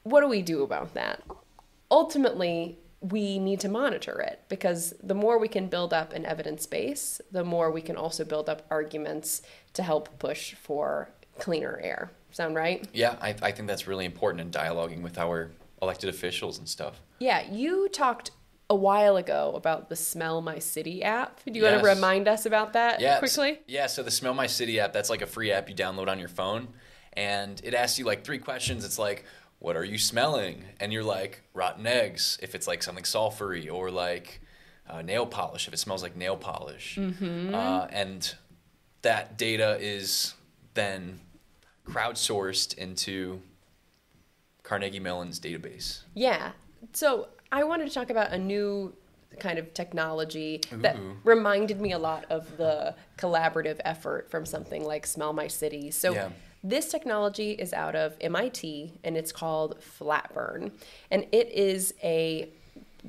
what 0.03 0.21
do 0.21 0.27
we 0.27 0.41
do 0.41 0.63
about 0.63 0.93
that? 0.93 1.23
Ultimately, 1.91 2.79
we 3.01 3.39
need 3.39 3.59
to 3.59 3.69
monitor 3.69 4.19
it 4.19 4.41
because 4.49 4.93
the 5.03 5.13
more 5.13 5.37
we 5.37 5.47
can 5.47 5.67
build 5.67 5.93
up 5.93 6.13
an 6.13 6.25
evidence 6.25 6.65
base, 6.65 7.21
the 7.31 7.43
more 7.43 7.71
we 7.71 7.81
can 7.81 7.95
also 7.95 8.23
build 8.23 8.49
up 8.49 8.65
arguments 8.71 9.41
to 9.73 9.83
help 9.83 10.17
push 10.17 10.53
for 10.55 11.09
cleaner 11.37 11.79
air. 11.83 12.11
Sound 12.31 12.55
right? 12.55 12.87
Yeah, 12.93 13.15
I, 13.21 13.35
I 13.41 13.51
think 13.51 13.67
that's 13.67 13.87
really 13.87 14.05
important 14.05 14.41
in 14.41 14.51
dialoguing 14.51 15.01
with 15.01 15.17
our 15.17 15.51
elected 15.81 16.09
officials 16.09 16.57
and 16.57 16.67
stuff. 16.67 16.99
Yeah, 17.19 17.49
you 17.49 17.89
talked 17.89 18.31
a 18.69 18.75
while 18.75 19.15
ago 19.15 19.53
about 19.55 19.89
the 19.89 19.95
Smell 19.95 20.41
My 20.41 20.59
City 20.59 21.01
app. 21.03 21.39
Do 21.45 21.57
you 21.57 21.63
want 21.63 21.81
to 21.81 21.87
remind 21.87 22.27
us 22.27 22.45
about 22.45 22.73
that 22.73 22.99
Yeah, 22.99 23.19
quickly? 23.19 23.61
Yeah, 23.67 23.87
so 23.87 24.03
the 24.03 24.11
Smell 24.11 24.33
My 24.33 24.47
City 24.47 24.79
app, 24.79 24.91
that's 24.91 25.09
like 25.09 25.21
a 25.21 25.27
free 25.27 25.51
app 25.51 25.69
you 25.69 25.75
download 25.75 26.09
on 26.09 26.19
your 26.19 26.27
phone. 26.27 26.67
And 27.13 27.61
it 27.63 27.73
asks 27.73 27.97
you 27.97 28.05
like 28.05 28.23
three 28.23 28.39
questions. 28.39 28.83
It's 28.83 28.99
like, 28.99 29.25
what 29.59 29.75
are 29.75 29.85
you 29.85 29.97
smelling? 29.97 30.65
And 30.79 30.91
you're 30.91 31.03
like, 31.03 31.43
rotten 31.53 31.87
eggs, 31.87 32.37
if 32.41 32.53
it's 32.53 32.67
like 32.67 32.83
something 32.83 33.05
sulfury, 33.05 33.73
or 33.73 33.89
like 33.89 34.41
uh, 34.89 35.01
nail 35.01 35.25
polish, 35.25 35.67
if 35.67 35.73
it 35.73 35.77
smells 35.77 36.03
like 36.03 36.15
nail 36.15 36.37
polish. 36.37 36.97
Mm-hmm. 36.99 37.55
Uh, 37.55 37.87
and 37.89 38.35
that 39.01 39.37
data 39.37 39.77
is 39.79 40.33
then 40.73 41.21
crowdsourced 41.87 42.77
into 42.77 43.41
Carnegie 44.63 44.99
Mellon's 44.99 45.39
database. 45.39 46.01
Yeah. 46.13 46.51
So 46.93 47.29
I 47.51 47.63
wanted 47.63 47.87
to 47.87 47.93
talk 47.93 48.09
about 48.09 48.31
a 48.31 48.37
new 48.37 48.93
kind 49.39 49.59
of 49.59 49.73
technology 49.73 50.61
that 50.71 50.97
reminded 51.23 51.79
me 51.79 51.91
a 51.91 51.99
lot 51.99 52.25
of 52.29 52.57
the 52.57 52.95
collaborative 53.17 53.79
effort 53.85 54.29
from 54.31 54.45
something 54.45 54.83
like 54.83 55.05
Smell 55.05 55.33
My 55.33 55.47
City. 55.47 55.91
So 55.91 56.13
Yeah. 56.13 56.29
this 56.63 56.89
technology 56.89 57.51
is 57.51 57.71
out 57.73 57.95
of 57.95 58.15
MIT 58.19 58.99
and 59.03 59.15
it's 59.15 59.31
called 59.31 59.79
Flatburn. 59.79 60.71
And 61.11 61.27
it 61.31 61.49
is 61.51 61.93
a 62.03 62.49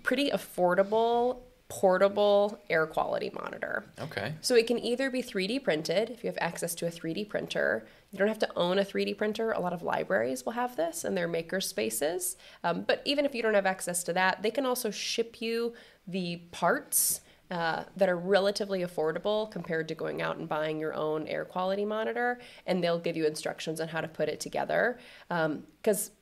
pretty 0.02 0.30
affordable 0.30 1.38
portable 1.68 2.59
air 2.71 2.87
quality 2.87 3.30
monitor. 3.35 3.85
Okay. 4.00 4.35
So 4.40 4.54
it 4.54 4.66
can 4.66 4.78
either 4.78 5.11
be 5.11 5.23
3D 5.23 5.59
printed 5.62 6.09
if 6.11 6.25
you 6.25 6.28
have 6.28 6.38
access 6.40 6.75
to 6.76 6.87
a 6.87 6.90
3D 6.90 7.25
printer. 7.28 7.87
You 8.10 8.18
don't 8.18 8.28
have 8.28 8.38
to 8.38 8.56
own 8.56 8.78
a 8.78 8.84
3D 8.84 9.18
printer. 9.18 9.52
A 9.52 9.60
lot 9.60 9.72
of 9.72 9.82
libraries 9.82 10.44
will 10.44 10.52
have 10.52 10.76
this 10.76 11.04
in 11.04 11.14
their 11.14 11.28
maker 11.28 11.60
spaces. 11.60 12.36
Um, 12.64 12.82
but 12.82 13.02
even 13.04 13.26
if 13.26 13.34
you 13.34 13.42
don't 13.42 13.54
have 13.54 13.66
access 13.66 14.02
to 14.04 14.12
that, 14.14 14.42
they 14.42 14.50
can 14.50 14.64
also 14.64 14.90
ship 14.90 15.42
you 15.42 15.74
the 16.06 16.36
parts 16.50 17.20
uh, 17.50 17.84
that 17.96 18.08
are 18.08 18.16
relatively 18.16 18.80
affordable 18.80 19.50
compared 19.50 19.88
to 19.88 19.94
going 19.94 20.22
out 20.22 20.38
and 20.38 20.48
buying 20.48 20.78
your 20.78 20.94
own 20.94 21.26
air 21.26 21.44
quality 21.44 21.84
monitor. 21.84 22.40
And 22.66 22.82
they'll 22.82 22.98
give 22.98 23.16
you 23.16 23.26
instructions 23.26 23.80
on 23.80 23.88
how 23.88 24.00
to 24.00 24.08
put 24.08 24.28
it 24.28 24.40
together. 24.40 24.98
Because 25.28 26.12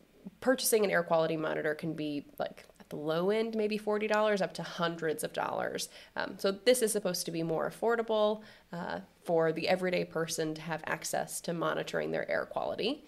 purchasing 0.41 0.85
an 0.85 0.91
air 0.91 1.05
quality 1.05 1.37
monitor 1.37 1.75
can 1.75 1.95
be 1.95 2.27
like 2.39 2.65
at 2.87 2.91
the 2.91 2.97
low 2.97 3.31
end, 3.31 3.57
maybe 3.57 3.79
$40 3.79 4.41
up 4.41 4.55
to 4.55 4.63
hundreds 4.63 5.25
of 5.25 5.33
dollars. 5.33 5.89
Um, 6.15 6.35
so 6.39 6.53
this 6.53 6.83
is 6.83 6.93
supposed 6.93 7.27
to 7.27 7.33
be 7.33 7.43
more 7.43 7.69
affordable 7.69 8.43
uh, 8.73 9.01
for 9.25 9.53
the 9.53 9.69
everyday 9.69 10.05
person 10.05 10.55
to 10.55 10.61
have 10.61 10.83
access 10.87 11.41
to 11.43 11.53
monitoring 11.53 12.13
their 12.13 12.31
air 12.31 12.47
quality. 12.47 13.05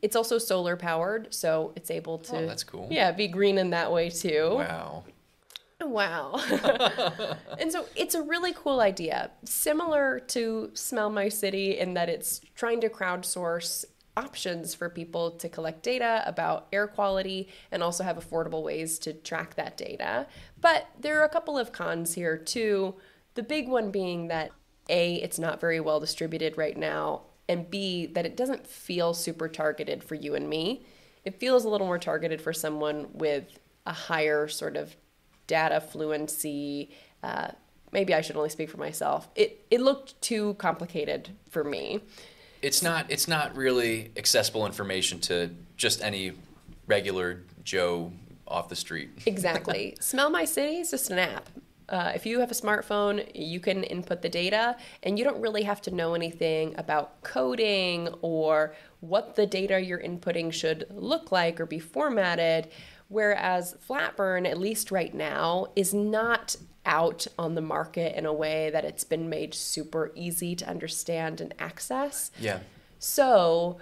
It's 0.00 0.14
also 0.14 0.38
solar 0.38 0.76
powered, 0.76 1.34
so 1.34 1.72
it's 1.74 1.90
able 1.90 2.18
to. 2.18 2.36
Oh, 2.36 2.46
that's 2.46 2.62
cool. 2.62 2.86
Yeah, 2.90 3.10
be 3.12 3.26
green 3.26 3.58
in 3.58 3.70
that 3.70 3.90
way 3.90 4.10
too. 4.10 4.50
Wow. 4.54 5.04
Wow. 5.80 6.40
and 7.58 7.72
so 7.72 7.86
it's 7.96 8.14
a 8.14 8.22
really 8.22 8.52
cool 8.52 8.80
idea, 8.80 9.30
similar 9.44 10.20
to 10.28 10.70
Smell 10.74 11.10
My 11.10 11.28
City 11.28 11.78
in 11.78 11.94
that 11.94 12.08
it's 12.08 12.40
trying 12.54 12.80
to 12.82 12.88
crowdsource 12.88 13.84
options 14.16 14.74
for 14.74 14.88
people 14.88 15.30
to 15.32 15.48
collect 15.48 15.82
data 15.82 16.22
about 16.26 16.66
air 16.72 16.86
quality 16.86 17.48
and 17.70 17.82
also 17.82 18.02
have 18.02 18.16
affordable 18.16 18.62
ways 18.62 18.98
to 19.00 19.12
track 19.12 19.54
that 19.54 19.76
data. 19.76 20.26
But 20.60 20.88
there 20.98 21.20
are 21.20 21.24
a 21.24 21.28
couple 21.28 21.58
of 21.58 21.72
cons 21.72 22.14
here 22.14 22.36
too. 22.36 22.94
The 23.34 23.42
big 23.42 23.68
one 23.68 23.90
being 23.90 24.28
that 24.28 24.52
A, 24.88 25.16
it's 25.16 25.38
not 25.38 25.60
very 25.60 25.80
well 25.80 26.00
distributed 26.00 26.56
right 26.56 26.76
now, 26.76 27.22
and 27.48 27.70
B, 27.70 28.06
that 28.06 28.26
it 28.26 28.36
doesn't 28.36 28.66
feel 28.66 29.12
super 29.14 29.48
targeted 29.48 30.02
for 30.02 30.14
you 30.14 30.34
and 30.34 30.48
me. 30.48 30.84
It 31.24 31.38
feels 31.38 31.64
a 31.64 31.68
little 31.68 31.86
more 31.86 31.98
targeted 31.98 32.40
for 32.40 32.52
someone 32.52 33.08
with 33.12 33.58
a 33.84 33.92
higher 33.92 34.48
sort 34.48 34.76
of 34.76 34.96
data 35.46 35.80
fluency. 35.80 36.90
Uh, 37.22 37.48
maybe 37.92 38.14
I 38.14 38.20
should 38.20 38.36
only 38.36 38.48
speak 38.48 38.70
for 38.70 38.78
myself. 38.78 39.28
It 39.34 39.64
it 39.70 39.80
looked 39.80 40.20
too 40.22 40.54
complicated 40.54 41.30
for 41.50 41.62
me. 41.62 42.00
It's 42.62 42.82
not. 42.82 43.06
It's 43.08 43.28
not 43.28 43.56
really 43.56 44.10
accessible 44.16 44.66
information 44.66 45.20
to 45.20 45.50
just 45.76 46.02
any 46.02 46.32
regular 46.86 47.42
Joe 47.64 48.12
off 48.46 48.68
the 48.68 48.76
street. 48.76 49.10
Exactly. 49.26 49.96
Smell 50.00 50.30
My 50.30 50.44
City 50.44 50.76
is 50.76 50.90
just 50.90 51.10
an 51.10 51.18
app. 51.18 51.48
Uh, 51.88 52.12
if 52.14 52.26
you 52.26 52.40
have 52.40 52.50
a 52.50 52.54
smartphone, 52.54 53.28
you 53.32 53.60
can 53.60 53.84
input 53.84 54.20
the 54.20 54.28
data, 54.28 54.76
and 55.04 55.18
you 55.18 55.24
don't 55.24 55.40
really 55.40 55.62
have 55.62 55.80
to 55.82 55.92
know 55.92 56.14
anything 56.14 56.74
about 56.78 57.22
coding 57.22 58.08
or 58.22 58.74
what 59.00 59.36
the 59.36 59.46
data 59.46 59.80
you're 59.80 60.00
inputting 60.00 60.52
should 60.52 60.86
look 60.90 61.30
like 61.30 61.60
or 61.60 61.66
be 61.66 61.78
formatted. 61.78 62.68
Whereas 63.08 63.76
Flatburn, 63.88 64.48
at 64.48 64.58
least 64.58 64.90
right 64.90 65.14
now, 65.14 65.68
is 65.76 65.94
not 65.94 66.56
out 66.84 67.26
on 67.38 67.54
the 67.54 67.60
market 67.60 68.16
in 68.16 68.26
a 68.26 68.32
way 68.32 68.70
that 68.70 68.84
it's 68.84 69.04
been 69.04 69.28
made 69.28 69.54
super 69.54 70.12
easy 70.14 70.54
to 70.56 70.68
understand 70.68 71.40
and 71.40 71.54
access. 71.58 72.30
Yeah. 72.38 72.60
So 72.98 73.78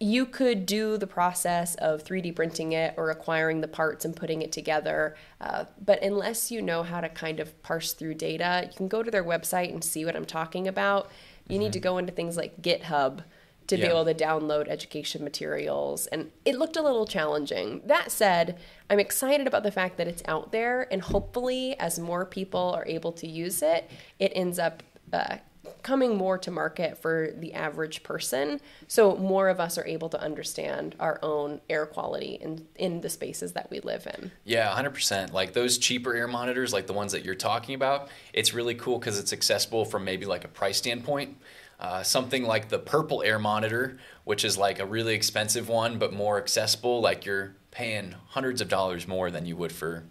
you 0.00 0.26
could 0.26 0.64
do 0.64 0.96
the 0.96 1.06
process 1.06 1.74
of 1.76 2.04
3D 2.04 2.34
printing 2.34 2.72
it 2.72 2.94
or 2.96 3.10
acquiring 3.10 3.60
the 3.60 3.68
parts 3.68 4.04
and 4.04 4.14
putting 4.14 4.42
it 4.42 4.52
together. 4.52 5.16
Uh, 5.40 5.64
but 5.84 6.02
unless 6.02 6.50
you 6.50 6.62
know 6.62 6.82
how 6.82 7.00
to 7.00 7.08
kind 7.08 7.40
of 7.40 7.60
parse 7.62 7.92
through 7.94 8.14
data, 8.14 8.68
you 8.70 8.76
can 8.76 8.88
go 8.88 9.02
to 9.02 9.10
their 9.10 9.24
website 9.24 9.72
and 9.72 9.82
see 9.82 10.04
what 10.04 10.14
I'm 10.14 10.24
talking 10.24 10.68
about. 10.68 11.10
You 11.48 11.54
mm-hmm. 11.54 11.64
need 11.64 11.72
to 11.72 11.80
go 11.80 11.98
into 11.98 12.12
things 12.12 12.36
like 12.36 12.62
GitHub 12.62 13.24
to 13.68 13.76
yeah. 13.76 13.86
be 13.86 13.90
able 13.90 14.04
to 14.06 14.14
download 14.14 14.68
education 14.68 15.22
materials. 15.22 16.06
And 16.08 16.30
it 16.44 16.58
looked 16.58 16.76
a 16.76 16.82
little 16.82 17.06
challenging. 17.06 17.82
That 17.84 18.10
said, 18.10 18.58
I'm 18.90 18.98
excited 18.98 19.46
about 19.46 19.62
the 19.62 19.70
fact 19.70 19.98
that 19.98 20.08
it's 20.08 20.22
out 20.26 20.52
there, 20.52 20.88
and 20.90 21.02
hopefully, 21.02 21.78
as 21.78 21.98
more 21.98 22.24
people 22.24 22.72
are 22.74 22.86
able 22.86 23.12
to 23.12 23.28
use 23.28 23.62
it, 23.62 23.88
it 24.18 24.32
ends 24.34 24.58
up. 24.58 24.82
Uh, 25.12 25.38
coming 25.82 26.16
more 26.16 26.38
to 26.38 26.50
market 26.50 26.96
for 26.96 27.30
the 27.36 27.52
average 27.52 28.02
person 28.02 28.60
so 28.86 29.16
more 29.16 29.48
of 29.48 29.60
us 29.60 29.76
are 29.76 29.86
able 29.86 30.08
to 30.08 30.20
understand 30.20 30.94
our 30.98 31.18
own 31.22 31.60
air 31.68 31.84
quality 31.84 32.38
in 32.40 32.66
in 32.76 33.00
the 33.02 33.08
spaces 33.10 33.52
that 33.52 33.70
we 33.70 33.78
live 33.80 34.06
in 34.06 34.30
yeah 34.44 34.74
100% 34.74 35.32
like 35.32 35.52
those 35.52 35.76
cheaper 35.76 36.14
air 36.14 36.26
monitors 36.26 36.72
like 36.72 36.86
the 36.86 36.92
ones 36.92 37.12
that 37.12 37.24
you're 37.24 37.34
talking 37.34 37.74
about 37.74 38.08
it's 38.32 38.54
really 38.54 38.74
cool 38.74 38.98
because 38.98 39.18
it's 39.18 39.32
accessible 39.32 39.84
from 39.84 40.04
maybe 40.04 40.24
like 40.24 40.44
a 40.44 40.48
price 40.48 40.78
standpoint 40.78 41.36
uh, 41.80 42.02
something 42.02 42.44
like 42.44 42.68
the 42.68 42.78
purple 42.78 43.22
air 43.22 43.38
monitor, 43.38 43.98
which 44.24 44.44
is 44.44 44.58
like 44.58 44.80
a 44.80 44.86
really 44.86 45.14
expensive 45.14 45.68
one 45.68 45.98
but 45.98 46.12
more 46.12 46.38
accessible, 46.38 47.00
like 47.00 47.24
you're 47.24 47.54
paying 47.70 48.14
hundreds 48.28 48.60
of 48.60 48.68
dollars 48.68 49.06
more 49.06 49.30
than 49.30 49.46
you 49.46 49.56
would 49.56 49.72
for, 49.72 50.04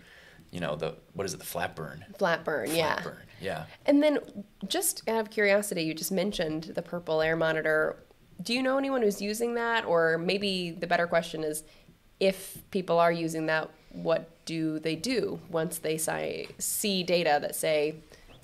you 0.52 0.60
know, 0.60 0.76
the 0.76 0.96
what 1.14 1.26
is 1.26 1.34
it, 1.34 1.40
the 1.40 1.46
Flatburn? 1.46 2.04
Flatburn, 2.18 2.76
yeah. 2.76 2.98
Flatburn, 3.00 3.18
yeah. 3.42 3.66
And 3.86 4.02
then, 4.02 4.20
just 4.68 5.08
out 5.10 5.20
of 5.20 5.30
curiosity, 5.30 5.84
you 5.84 5.94
just 5.94 6.12
mentioned 6.12 6.72
the 6.76 6.82
purple 6.82 7.22
air 7.22 7.36
monitor. 7.36 7.98
Do 8.42 8.54
you 8.54 8.64
know 8.64 8.78
anyone 8.78 9.02
who's 9.02 9.22
using 9.22 9.56
that, 9.56 9.84
or 9.86 10.18
maybe 10.18 10.72
the 10.72 10.88
better 10.88 11.08
question 11.08 11.44
is, 11.44 11.64
if 12.20 12.58
people 12.72 13.00
are 13.00 13.12
using 13.12 13.48
that, 13.48 13.70
what 13.92 14.30
do 14.46 14.80
they 14.80 14.96
do 14.96 15.40
once 15.50 15.80
they 15.80 15.98
see 16.58 17.04
data 17.04 17.40
that 17.42 17.56
say, 17.56 17.96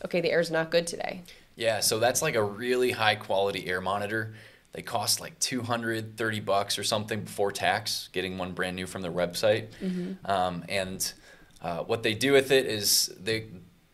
okay, 0.03 0.19
the 0.19 0.31
air's 0.31 0.51
not 0.51 0.71
good 0.71 0.85
today? 0.87 1.21
Yeah, 1.55 1.79
so 1.81 1.99
that's 1.99 2.21
like 2.21 2.35
a 2.35 2.43
really 2.43 2.91
high 2.91 3.15
quality 3.15 3.67
air 3.67 3.81
monitor. 3.81 4.33
They 4.73 4.81
cost 4.81 5.21
like 5.21 5.37
230 5.39 6.39
bucks 6.39 6.79
or 6.79 6.83
something 6.83 7.21
before 7.21 7.51
tax, 7.51 8.09
getting 8.11 8.37
one 8.37 8.53
brand 8.53 8.75
new 8.75 8.87
from 8.87 9.03
their 9.03 9.11
website. 9.11 9.67
Mm-hmm. 9.81 10.29
Um, 10.29 10.63
and 10.67 11.13
uh, 11.61 11.83
what 11.83 12.01
they 12.01 12.15
do 12.15 12.33
with 12.33 12.51
it 12.51 12.65
is 12.65 13.13
they 13.19 13.45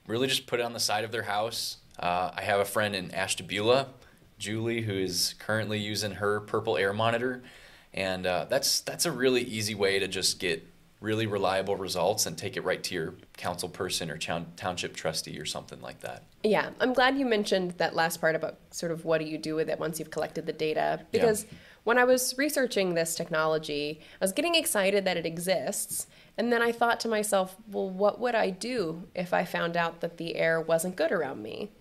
really 0.07 0.27
just 0.27 0.47
put 0.47 0.59
it 0.59 0.63
on 0.63 0.73
the 0.73 0.79
side 0.79 1.03
of 1.03 1.11
their 1.11 1.23
house. 1.23 1.77
Uh, 1.99 2.31
I 2.33 2.43
have 2.43 2.61
a 2.61 2.65
friend 2.65 2.95
in 2.95 3.11
Ashtabula, 3.11 3.87
Julie, 4.37 4.81
who 4.81 4.93
is 4.93 5.35
currently 5.37 5.79
using 5.79 6.13
her 6.13 6.39
purple 6.39 6.77
air 6.77 6.93
monitor. 6.93 7.43
And 7.93 8.25
uh, 8.25 8.45
that's 8.49 8.81
that's 8.81 9.05
a 9.05 9.11
really 9.11 9.41
easy 9.41 9.75
way 9.75 9.99
to 9.99 10.07
just 10.07 10.39
get 10.39 10.65
really 11.01 11.25
reliable 11.25 11.75
results 11.75 12.25
and 12.25 12.37
take 12.37 12.55
it 12.57 12.63
right 12.63 12.83
to 12.83 12.93
your 12.93 13.15
council 13.37 13.69
person 13.69 14.09
or 14.09 14.17
town, 14.17 14.47
township 14.55 14.95
trustee 14.95 15.39
or 15.39 15.45
something 15.45 15.81
like 15.81 16.01
that. 16.01 16.23
Yeah, 16.43 16.69
I'm 16.79 16.93
glad 16.93 17.17
you 17.17 17.25
mentioned 17.25 17.71
that 17.77 17.95
last 17.95 18.21
part 18.21 18.35
about 18.35 18.57
sort 18.71 18.91
of 18.91 19.03
what 19.03 19.19
do 19.19 19.25
you 19.25 19.37
do 19.37 19.55
with 19.55 19.69
it 19.69 19.79
once 19.79 19.99
you've 19.99 20.11
collected 20.11 20.45
the 20.45 20.53
data 20.53 21.01
because 21.11 21.43
yeah. 21.43 21.57
when 21.83 21.97
I 21.97 22.05
was 22.05 22.37
researching 22.37 22.93
this 22.93 23.13
technology, 23.13 23.99
I 24.21 24.23
was 24.23 24.31
getting 24.31 24.55
excited 24.55 25.03
that 25.03 25.17
it 25.17 25.25
exists. 25.25 26.07
And 26.37 26.53
then 26.53 26.61
I 26.61 26.71
thought 26.71 27.01
to 27.01 27.09
myself, 27.09 27.57
well, 27.69 27.89
what 27.89 28.21
would 28.21 28.35
I 28.35 28.51
do 28.51 29.09
if 29.13 29.33
I 29.33 29.43
found 29.43 29.75
out 29.75 29.99
that 29.99 30.17
the 30.17 30.37
air 30.37 30.61
wasn't 30.61 30.95
good 30.95 31.11
around 31.11 31.43
me? 31.43 31.71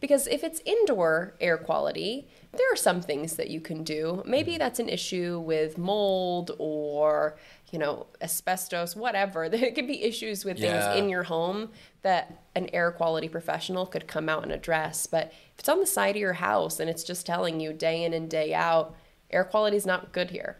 Because 0.00 0.26
if 0.26 0.42
it's 0.42 0.60
indoor 0.64 1.34
air 1.40 1.56
quality, 1.56 2.28
there 2.52 2.72
are 2.72 2.76
some 2.76 3.00
things 3.00 3.36
that 3.36 3.50
you 3.50 3.60
can 3.60 3.84
do. 3.84 4.22
Maybe 4.26 4.52
mm-hmm. 4.52 4.58
that's 4.58 4.80
an 4.80 4.88
issue 4.88 5.38
with 5.38 5.78
mold 5.78 6.52
or 6.58 7.36
you 7.70 7.78
know, 7.78 8.06
asbestos, 8.20 8.96
whatever. 8.96 9.48
There 9.58 9.72
could 9.72 9.86
be 9.86 10.02
issues 10.02 10.44
with 10.44 10.58
things 10.58 10.72
yeah. 10.72 10.94
in 10.94 11.08
your 11.08 11.24
home 11.24 11.70
that 12.02 12.44
an 12.54 12.70
air 12.72 12.90
quality 12.90 13.28
professional 13.28 13.86
could 13.86 14.06
come 14.06 14.28
out 14.28 14.42
and 14.42 14.52
address. 14.52 15.06
But 15.06 15.32
if 15.52 15.60
it's 15.60 15.68
on 15.68 15.80
the 15.80 15.86
side 15.86 16.16
of 16.16 16.20
your 16.20 16.34
house 16.34 16.80
and 16.80 16.88
it's 16.88 17.04
just 17.04 17.26
telling 17.26 17.60
you 17.60 17.72
day 17.72 18.04
in 18.04 18.12
and 18.12 18.30
day 18.30 18.54
out, 18.54 18.94
air 19.30 19.44
quality 19.44 19.76
is 19.76 19.86
not 19.86 20.12
good 20.12 20.30
here, 20.30 20.58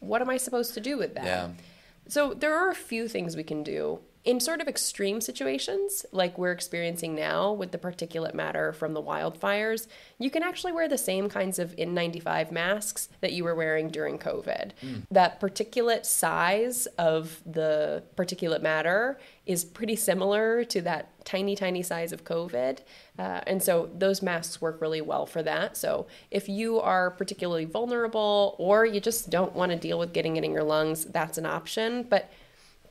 what 0.00 0.20
am 0.20 0.30
I 0.30 0.36
supposed 0.36 0.74
to 0.74 0.80
do 0.80 0.98
with 0.98 1.14
that? 1.14 1.24
Yeah. 1.24 1.48
So 2.08 2.34
there 2.34 2.56
are 2.56 2.70
a 2.70 2.74
few 2.74 3.08
things 3.08 3.36
we 3.36 3.44
can 3.44 3.62
do 3.62 4.00
in 4.24 4.40
sort 4.40 4.60
of 4.60 4.68
extreme 4.68 5.20
situations 5.20 6.04
like 6.12 6.36
we're 6.36 6.52
experiencing 6.52 7.14
now 7.14 7.52
with 7.52 7.72
the 7.72 7.78
particulate 7.78 8.34
matter 8.34 8.72
from 8.72 8.92
the 8.92 9.02
wildfires, 9.02 9.86
you 10.18 10.30
can 10.30 10.42
actually 10.42 10.72
wear 10.72 10.88
the 10.88 10.98
same 10.98 11.28
kinds 11.28 11.58
of 11.58 11.74
N95 11.76 12.50
masks 12.50 13.08
that 13.20 13.32
you 13.32 13.44
were 13.44 13.54
wearing 13.54 13.88
during 13.88 14.18
COVID. 14.18 14.72
Mm. 14.82 15.04
That 15.10 15.40
particulate 15.40 16.04
size 16.04 16.86
of 16.98 17.40
the 17.46 18.02
particulate 18.16 18.60
matter 18.60 19.18
is 19.46 19.64
pretty 19.64 19.96
similar 19.96 20.62
to 20.64 20.82
that 20.82 21.08
tiny, 21.24 21.56
tiny 21.56 21.82
size 21.82 22.12
of 22.12 22.24
COVID. 22.24 22.80
Uh, 23.18 23.40
and 23.46 23.62
so 23.62 23.88
those 23.94 24.20
masks 24.20 24.60
work 24.60 24.80
really 24.80 25.00
well 25.00 25.26
for 25.26 25.42
that. 25.42 25.76
So 25.76 26.06
if 26.30 26.48
you 26.48 26.80
are 26.80 27.10
particularly 27.10 27.64
vulnerable 27.64 28.56
or 28.58 28.84
you 28.84 29.00
just 29.00 29.30
don't 29.30 29.54
want 29.54 29.72
to 29.72 29.78
deal 29.78 29.98
with 29.98 30.12
getting 30.12 30.36
it 30.36 30.44
in 30.44 30.52
your 30.52 30.64
lungs, 30.64 31.04
that's 31.06 31.38
an 31.38 31.46
option. 31.46 32.02
But 32.02 32.30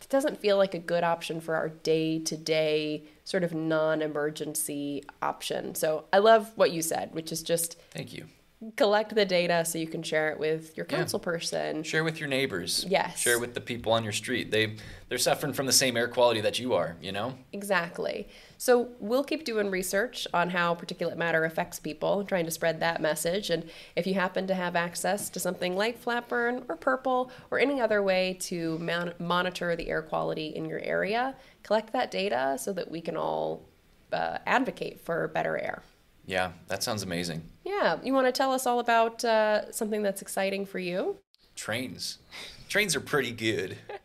it 0.01 0.09
doesn't 0.09 0.39
feel 0.39 0.57
like 0.57 0.73
a 0.73 0.79
good 0.79 1.03
option 1.03 1.41
for 1.41 1.55
our 1.55 1.69
day 1.69 2.19
to 2.19 2.37
day 2.37 3.03
sort 3.23 3.43
of 3.43 3.53
non 3.53 4.01
emergency 4.01 5.03
option. 5.21 5.75
So 5.75 6.05
I 6.13 6.19
love 6.19 6.51
what 6.55 6.71
you 6.71 6.81
said, 6.81 7.13
which 7.13 7.31
is 7.31 7.43
just 7.43 7.79
thank 7.91 8.13
you. 8.13 8.27
Collect 8.75 9.13
the 9.13 9.23
data 9.23 9.63
so 9.65 9.77
you 9.77 9.85
can 9.85 10.01
share 10.01 10.31
it 10.31 10.39
with 10.39 10.75
your 10.75 10.87
council 10.87 11.19
yeah. 11.19 11.25
person. 11.25 11.83
Share 11.83 12.03
with 12.03 12.19
your 12.19 12.27
neighbors. 12.27 12.83
Yes. 12.89 13.19
Share 13.19 13.37
with 13.37 13.53
the 13.53 13.61
people 13.61 13.91
on 13.91 14.03
your 14.03 14.13
street. 14.13 14.49
They 14.49 14.77
they're 15.09 15.19
suffering 15.19 15.53
from 15.53 15.67
the 15.67 15.71
same 15.71 15.95
air 15.95 16.07
quality 16.07 16.41
that 16.41 16.57
you 16.57 16.73
are, 16.73 16.97
you 16.99 17.11
know? 17.11 17.35
Exactly. 17.53 18.27
So 18.57 18.89
we'll 18.99 19.23
keep 19.23 19.45
doing 19.45 19.69
research 19.69 20.27
on 20.33 20.49
how 20.49 20.73
particulate 20.73 21.17
matter 21.17 21.45
affects 21.45 21.79
people, 21.79 22.23
trying 22.23 22.45
to 22.45 22.51
spread 22.51 22.79
that 22.79 22.99
message. 22.99 23.51
And 23.51 23.69
if 23.95 24.07
you 24.07 24.15
happen 24.15 24.47
to 24.47 24.55
have 24.55 24.75
access 24.75 25.29
to 25.29 25.39
something 25.39 25.75
like 25.75 26.03
Flatburn 26.03 26.63
or 26.67 26.75
Purple 26.75 27.31
or 27.51 27.59
any 27.59 27.79
other 27.79 28.01
way 28.01 28.37
to 28.41 28.79
man- 28.79 29.13
monitor 29.19 29.75
the 29.75 29.87
air 29.87 30.01
quality 30.01 30.47
in 30.47 30.65
your 30.65 30.79
area, 30.79 31.35
collect 31.61 31.93
that 31.93 32.09
data 32.09 32.57
so 32.59 32.73
that 32.73 32.89
we 32.89 33.01
can 33.01 33.15
all 33.15 33.65
uh, 34.11 34.39
advocate 34.47 34.99
for 34.99 35.27
better 35.27 35.59
air. 35.59 35.83
Yeah, 36.27 36.51
that 36.67 36.83
sounds 36.83 37.01
amazing. 37.03 37.41
Yeah, 37.63 37.97
you 38.03 38.13
want 38.13 38.27
to 38.27 38.31
tell 38.33 38.51
us 38.51 38.67
all 38.67 38.79
about 38.79 39.23
uh, 39.25 39.71
something 39.71 40.03
that's 40.03 40.21
exciting 40.21 40.65
for 40.65 40.77
you? 40.77 41.17
Trains. 41.55 42.19
Trains 42.67 42.95
are 42.97 43.01
pretty 43.01 43.31
good. 43.31 43.77
oh, 43.89 43.95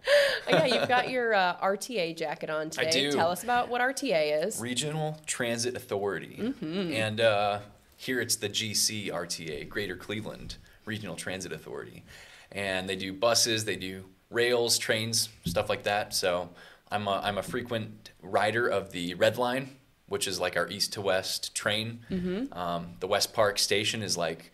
yeah, 0.49 0.65
you've 0.67 0.89
got 0.89 1.11
your 1.11 1.35
uh, 1.35 1.57
RTA 1.57 2.17
jacket 2.17 2.49
on 2.49 2.71
today. 2.71 2.87
I 2.87 2.91
do. 2.91 3.13
Tell 3.13 3.31
us 3.31 3.43
about 3.43 3.69
what 3.69 3.81
RTA 3.81 4.47
is. 4.47 4.61
Regional 4.61 5.21
Transit 5.27 5.77
Authority. 5.77 6.37
Mm-hmm. 6.41 6.93
And 6.93 7.21
uh, 7.21 7.59
here 7.97 8.21
it's 8.21 8.37
the 8.37 8.49
GC 8.49 9.11
RTA, 9.13 9.69
Greater 9.69 9.97
Cleveland 9.97 10.57
Regional 10.87 11.17
Transit 11.17 11.53
Authority. 11.53 12.05
and 12.53 12.89
they 12.89 12.97
do 12.97 13.13
buses, 13.13 13.65
they 13.65 13.77
do 13.77 14.05
rails, 14.31 14.79
trains, 14.79 15.29
stuff 15.45 15.69
like 15.69 15.83
that. 15.85 16.15
So 16.15 16.51
I'm 16.91 17.09
a, 17.09 17.21
I'm 17.23 17.39
a 17.39 17.43
frequent 17.43 18.11
rider 18.23 18.69
of 18.69 18.93
the 18.93 19.15
Red 19.15 19.39
Line, 19.39 19.71
which 20.13 20.29
is 20.29 20.39
like 20.39 20.59
our 20.59 20.69
east 20.69 20.93
to 20.93 21.01
west 21.01 21.55
train. 21.55 22.01
Mm-hmm. 22.11 22.53
Um, 22.53 22.89
the 23.01 23.07
West 23.07 23.33
Park 23.33 23.59
station 23.59 24.03
is 24.03 24.15
like 24.15 24.53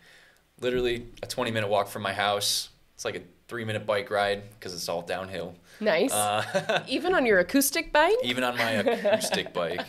literally 0.61 1.07
a 1.21 1.27
20 1.27 1.51
minute 1.51 1.67
walk 1.67 1.89
from 1.89 2.01
my 2.01 2.13
house. 2.13 2.69
It's 2.95 3.03
like 3.03 3.17
a 3.17 3.21
three 3.49 3.65
minute 3.65 3.85
bike 3.85 4.09
ride 4.09 4.41
because 4.51 4.73
it's 4.73 4.87
all 4.87 5.01
downhill. 5.01 5.55
Nice. 5.81 6.13
Uh, 6.13 6.81
Even 6.87 7.13
on 7.13 7.25
your 7.25 7.39
acoustic 7.39 7.91
bike? 7.91 8.15
even 8.23 8.45
on 8.45 8.57
my 8.57 8.71
acoustic 8.71 9.51
bike. 9.61 9.85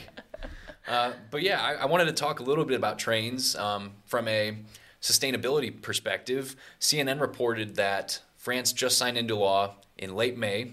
Uh, 0.89 1.13
but 1.31 1.43
yeah, 1.43 1.63
I, 1.63 1.75
I 1.75 1.85
wanted 1.85 2.07
to 2.07 2.15
talk 2.15 2.41
a 2.41 2.43
little 2.43 2.65
bit 2.65 2.77
about 2.77 2.99
trains 2.99 3.55
um, 3.55 3.93
from 4.07 4.27
a 4.27 4.57
sustainability 5.01 5.81
perspective. 5.81 6.57
CNN 6.81 7.21
reported 7.21 7.77
that 7.77 8.21
France 8.37 8.73
just 8.73 8.99
signed 8.99 9.17
into 9.17 9.37
law 9.37 9.77
in 9.97 10.17
late 10.17 10.37
May 10.37 10.73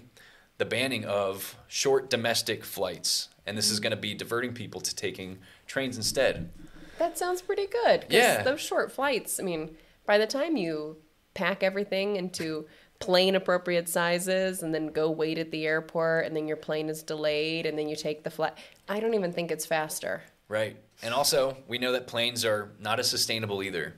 the 0.58 0.64
banning 0.64 1.04
of 1.04 1.56
short 1.68 2.10
domestic 2.10 2.64
flights, 2.64 3.28
and 3.46 3.56
this 3.56 3.70
is 3.70 3.80
going 3.80 3.92
to 3.92 3.96
be 3.96 4.14
diverting 4.14 4.52
people 4.52 4.80
to 4.80 4.94
taking 4.94 5.38
trains 5.66 5.96
instead. 5.96 6.50
That 6.98 7.16
sounds 7.16 7.40
pretty 7.42 7.66
good. 7.66 8.06
Yeah. 8.10 8.42
Those 8.42 8.60
short 8.60 8.92
flights, 8.92 9.38
I 9.38 9.44
mean, 9.44 9.76
by 10.04 10.18
the 10.18 10.26
time 10.26 10.56
you 10.56 10.96
pack 11.34 11.62
everything 11.62 12.16
into 12.16 12.66
plane 12.98 13.36
appropriate 13.36 13.88
sizes 13.88 14.62
and 14.62 14.74
then 14.74 14.88
go 14.88 15.08
wait 15.08 15.38
at 15.38 15.52
the 15.52 15.64
airport 15.66 16.26
and 16.26 16.34
then 16.34 16.48
your 16.48 16.56
plane 16.56 16.88
is 16.88 17.04
delayed 17.04 17.64
and 17.64 17.78
then 17.78 17.88
you 17.88 17.94
take 17.94 18.24
the 18.24 18.30
flight, 18.30 18.54
I 18.88 18.98
don't 18.98 19.14
even 19.14 19.32
think 19.32 19.52
it's 19.52 19.64
faster. 19.64 20.22
Right. 20.48 20.76
And 21.02 21.14
also, 21.14 21.56
we 21.68 21.78
know 21.78 21.92
that 21.92 22.08
planes 22.08 22.44
are 22.44 22.72
not 22.80 22.98
as 22.98 23.08
sustainable 23.08 23.62
either. 23.62 23.94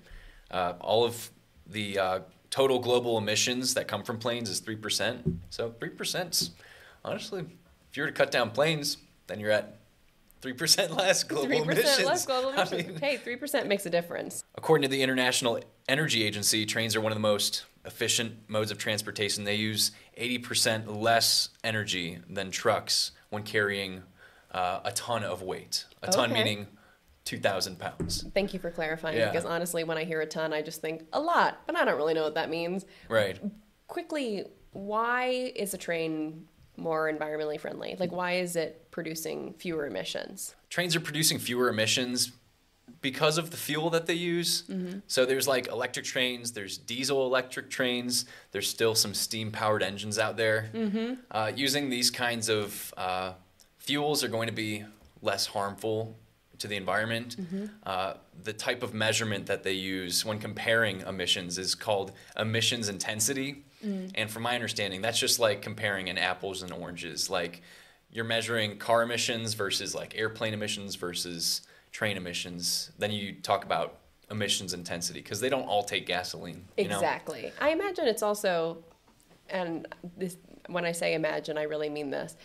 Uh, 0.51 0.75
all 0.81 1.05
of 1.05 1.31
the 1.67 1.99
uh, 1.99 2.21
total 2.51 2.79
global 2.81 3.17
emissions 3.19 3.75
that 3.75 3.89
come 3.89 4.03
from 4.03 4.19
planes 4.19 4.51
is 4.51 4.61
3%. 4.61 5.39
So 5.51 5.71
3%, 5.71 6.51
honestly, 7.05 7.45
if 7.91 7.97
you 7.97 8.03
were 8.03 8.09
to 8.09 8.13
cut 8.15 8.31
down 8.31 8.51
planes, 8.51 8.99
then 9.29 9.41
you're 9.41 9.51
at 9.53 9.77
3% 10.43 10.97
less 10.97 11.23
global 11.23 11.49
3% 11.49 11.63
emissions. 11.63 12.07
less 12.07 12.27
global 12.27 12.51
I 12.51 12.63
emissions. 12.63 12.87
mean, 12.89 12.97
hey, 13.01 13.19
3% 13.19 13.67
makes 13.67 13.87
a 13.87 13.91
difference. 13.91 14.43
According 14.57 14.83
to 14.83 14.89
the 14.89 15.03
International 15.03 15.61
Energy 15.89 16.25
Agency, 16.25 16.67
trains 16.67 16.97
are 16.97 17.01
one 17.01 17.13
of 17.13 17.17
the 17.17 17.21
most 17.23 17.65
efficient 17.85 18.35
modes 18.49 18.71
of 18.71 18.79
transportation. 18.79 19.45
They 19.45 19.55
use 19.55 19.93
80% 20.19 21.01
less 21.01 21.51
energy 21.65 22.19
than 22.29 22.51
trucks 22.51 23.13
when 23.31 23.43
carrying 23.43 24.03
uh, 24.51 24.81
a 24.85 24.93
ton 24.93 25.23
of 25.25 25.43
weight. 25.43 25.85
A 26.03 26.09
ton 26.11 26.31
Okay. 26.33 26.43
meaning 26.43 26.67
2,000 27.31 27.79
pounds. 27.79 28.25
Thank 28.35 28.53
you 28.53 28.59
for 28.59 28.73
clarifying 28.73 29.17
Yeah. 29.17 29.31
because 29.31 29.45
honestly, 29.45 29.85
when 29.85 29.97
I 29.97 30.03
hear 30.03 30.21
a 30.21 30.27
ton, 30.27 30.53
I 30.53 30.63
just 30.63 30.81
think 30.81 31.05
a 31.13 31.21
lot, 31.21 31.61
but 31.65 31.77
I 31.77 31.85
don't 31.85 31.97
really 31.97 32.13
know 32.13 32.25
what 32.25 32.35
that 32.35 32.51
means. 32.51 32.85
Right. 33.09 33.39
Quickly, 33.87 34.47
why 34.73 35.53
is 35.55 35.73
a 35.73 35.79
train 35.79 36.49
more 36.77 37.13
environmentally 37.13 37.61
friendly? 37.61 37.95
Like, 38.01 38.11
why 38.11 38.33
is 38.39 38.57
it 38.57 38.91
producing 38.91 39.55
fewer 39.55 39.87
emissions? 39.87 40.57
Trains 40.71 40.97
are 40.97 41.01
producing 41.01 41.39
fewer 41.39 41.69
emissions 41.69 42.33
because 43.01 43.39
of 43.39 43.53
the 43.53 43.57
fuel 43.57 43.91
that 43.91 44.07
they 44.07 44.15
use. 44.15 44.65
So 45.07 45.25
there's 45.25 45.47
like 45.47 45.69
electric 45.69 46.07
trains, 46.07 46.51
there's 46.51 46.77
diesel 46.79 47.25
electric 47.27 47.71
trains, 47.71 48.25
there's 48.51 48.69
still 48.69 48.97
some 48.97 49.15
steam 49.15 49.53
powered 49.53 49.85
engines 49.85 50.19
out 50.19 50.37
there. 50.37 50.69
Uh, 51.31 51.53
using 51.55 51.91
these 51.91 52.11
kinds 52.11 52.49
of 52.49 52.93
uh, 52.97 53.35
fuels 53.79 54.25
are 54.25 54.29
going 54.29 54.49
to 54.49 54.53
be 54.53 54.85
less 55.23 55.47
harmful 55.47 56.17
to 56.61 56.69
the 56.69 56.77
environment. 56.77 57.37
Uh, 57.85 58.15
the 58.43 58.53
type 58.53 58.83
of 58.83 58.95
measurement 58.95 59.47
that 59.47 59.63
they 59.65 59.73
use 59.73 60.25
when 60.25 60.39
comparing 60.39 61.01
emissions 61.01 61.59
is 61.59 61.75
called 61.75 62.13
emissions 62.39 62.89
intensity. 62.89 63.65
And 64.15 64.31
from 64.31 64.43
my 64.43 64.55
understanding, 64.55 65.01
that's 65.01 65.19
just 65.19 65.41
like 65.41 65.63
comparing 65.63 66.09
an 66.11 66.19
apples 66.19 66.63
and 66.63 66.73
oranges. 66.73 67.31
Like 67.31 67.63
you're 68.13 68.27
measuring 68.27 68.77
car 68.77 69.03
emissions 69.03 69.55
versus 69.55 69.95
like 69.95 70.15
airplane 70.17 70.53
emissions 70.53 70.97
versus 70.97 71.63
train 71.91 72.17
emissions. 72.17 72.93
Then 72.99 73.11
you 73.11 73.33
talk 73.33 73.65
about 73.65 73.97
emissions 74.31 74.75
intensity 74.75 75.21
because 75.21 75.41
they 75.41 75.49
don't 75.49 75.65
all 75.65 75.83
take 75.83 76.07
gasoline. 76.07 76.65
You 76.77 76.89
know? 76.89 76.97
Exactly. 76.97 77.53
I 77.59 77.71
imagine 77.71 78.07
it's 78.07 78.23
also, 78.23 78.85
and 79.49 79.89
this 80.17 80.37
when 80.67 80.85
I 80.85 80.93
say 80.93 81.15
imagine, 81.15 81.57
I 81.57 81.63
really 81.63 81.89
mean 81.89 82.11
this. 82.11 82.37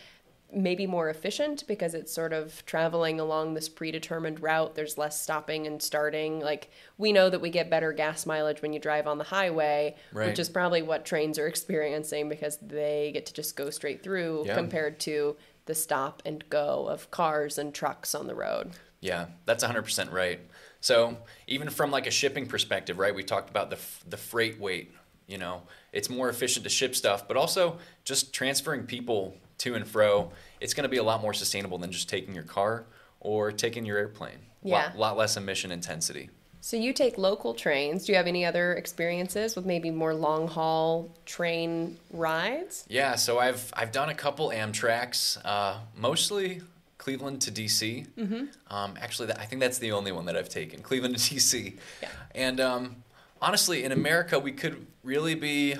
Maybe 0.52 0.86
more 0.86 1.10
efficient 1.10 1.66
because 1.66 1.92
it's 1.92 2.12
sort 2.12 2.32
of 2.32 2.64
traveling 2.66 3.18
along 3.18 3.54
this 3.54 3.68
predetermined 3.68 4.40
route. 4.40 4.74
There's 4.76 4.96
less 4.96 5.20
stopping 5.20 5.66
and 5.66 5.82
starting. 5.82 6.38
Like 6.40 6.70
we 6.98 7.12
know 7.12 7.28
that 7.28 7.40
we 7.40 7.50
get 7.50 7.68
better 7.68 7.92
gas 7.92 8.24
mileage 8.26 8.62
when 8.62 8.72
you 8.72 8.78
drive 8.78 9.06
on 9.08 9.18
the 9.18 9.24
highway, 9.24 9.96
Right. 10.12 10.28
which 10.28 10.38
is 10.38 10.48
probably 10.48 10.82
what 10.82 11.04
trains 11.04 11.38
are 11.38 11.46
experiencing 11.54 12.28
because 12.28 12.58
they 12.58 13.10
get 13.12 13.26
to 13.26 13.32
just 13.34 13.56
go 13.56 13.70
straight 13.70 14.02
through 14.04 14.44
Yeah. 14.46 14.54
compared 14.54 15.00
to 15.00 15.36
the 15.66 15.74
stop 15.74 16.22
and 16.24 16.48
go 16.48 16.86
of 16.88 17.10
cars 17.10 17.58
and 17.58 17.74
trucks 17.74 18.14
on 18.14 18.28
the 18.28 18.34
road. 18.36 18.70
Yeah, 19.00 19.26
that's 19.46 19.64
100% 19.64 20.12
right. 20.12 20.40
So, 20.80 21.16
even 21.48 21.70
from 21.70 21.90
like 21.90 22.06
a 22.06 22.10
shipping 22.12 22.46
perspective, 22.46 22.98
right? 23.00 23.14
We 23.14 23.24
talked 23.24 23.50
about 23.50 23.70
the 23.70 23.76
f- 23.76 24.04
the 24.08 24.16
freight 24.16 24.60
weight, 24.60 24.92
you 25.26 25.38
know. 25.38 25.62
It's 25.92 26.08
more 26.08 26.28
efficient 26.28 26.62
to 26.64 26.70
ship 26.70 26.94
stuff, 26.94 27.26
but 27.26 27.36
also 27.36 27.78
just 28.04 28.32
transferring 28.32 28.84
people 28.86 29.34
to 29.58 29.74
and 29.74 29.86
fro, 29.86 30.30
it's 30.60 30.74
going 30.74 30.84
to 30.84 30.88
be 30.88 30.96
a 30.96 31.02
lot 31.02 31.22
more 31.22 31.34
sustainable 31.34 31.78
than 31.78 31.92
just 31.92 32.08
taking 32.08 32.34
your 32.34 32.44
car 32.44 32.84
or 33.20 33.52
taking 33.52 33.84
your 33.84 33.98
airplane. 33.98 34.38
Yeah. 34.62 34.86
Lot, 34.86 34.98
lot 34.98 35.16
less 35.16 35.36
emission 35.36 35.70
intensity. 35.70 36.30
So 36.60 36.76
you 36.76 36.92
take 36.92 37.16
local 37.16 37.54
trains. 37.54 38.06
Do 38.06 38.12
you 38.12 38.16
have 38.16 38.26
any 38.26 38.44
other 38.44 38.74
experiences 38.74 39.54
with 39.54 39.64
maybe 39.64 39.90
more 39.90 40.12
long 40.12 40.48
haul 40.48 41.14
train 41.24 41.96
rides? 42.10 42.84
Yeah, 42.88 43.14
so 43.14 43.38
I've 43.38 43.70
I've 43.74 43.92
done 43.92 44.08
a 44.08 44.14
couple 44.14 44.48
Amtrak's, 44.48 45.38
uh, 45.44 45.78
mostly 45.96 46.62
Cleveland 46.98 47.40
to 47.42 47.52
DC. 47.52 48.08
Mm-hmm. 48.18 48.74
Um, 48.74 48.94
actually, 49.00 49.28
that, 49.28 49.38
I 49.38 49.44
think 49.44 49.60
that's 49.60 49.78
the 49.78 49.92
only 49.92 50.10
one 50.10 50.26
that 50.26 50.36
I've 50.36 50.48
taken, 50.48 50.82
Cleveland 50.82 51.16
to 51.16 51.34
DC. 51.34 51.76
Yeah. 52.02 52.08
And 52.34 52.60
um, 52.60 52.96
honestly, 53.40 53.84
in 53.84 53.92
America, 53.92 54.36
we 54.40 54.50
could 54.50 54.84
really 55.04 55.36
be 55.36 55.76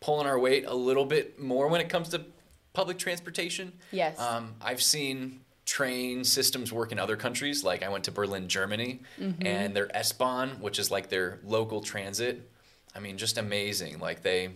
pulling 0.00 0.26
our 0.26 0.38
weight 0.38 0.64
a 0.66 0.74
little 0.74 1.04
bit 1.04 1.38
more 1.38 1.68
when 1.68 1.82
it 1.82 1.90
comes 1.90 2.08
to 2.08 2.24
public 2.72 2.98
transportation. 2.98 3.72
Yes. 3.92 4.18
Um, 4.18 4.54
I've 4.60 4.82
seen 4.82 5.40
train 5.66 6.24
systems 6.24 6.72
work 6.72 6.92
in 6.92 6.98
other 6.98 7.16
countries. 7.16 7.62
Like 7.64 7.82
I 7.82 7.88
went 7.88 8.04
to 8.04 8.10
Berlin, 8.12 8.48
Germany, 8.48 9.00
Mm-hmm. 9.20 9.46
and 9.46 9.74
their 9.76 9.94
S-Bahn, 9.96 10.50
which 10.60 10.78
is 10.78 10.90
like 10.90 11.08
their 11.08 11.38
local 11.44 11.80
transit. 11.80 12.48
I 12.94 13.00
mean, 13.00 13.18
just 13.18 13.38
amazing. 13.38 13.98
Like 14.00 14.22
they, 14.22 14.50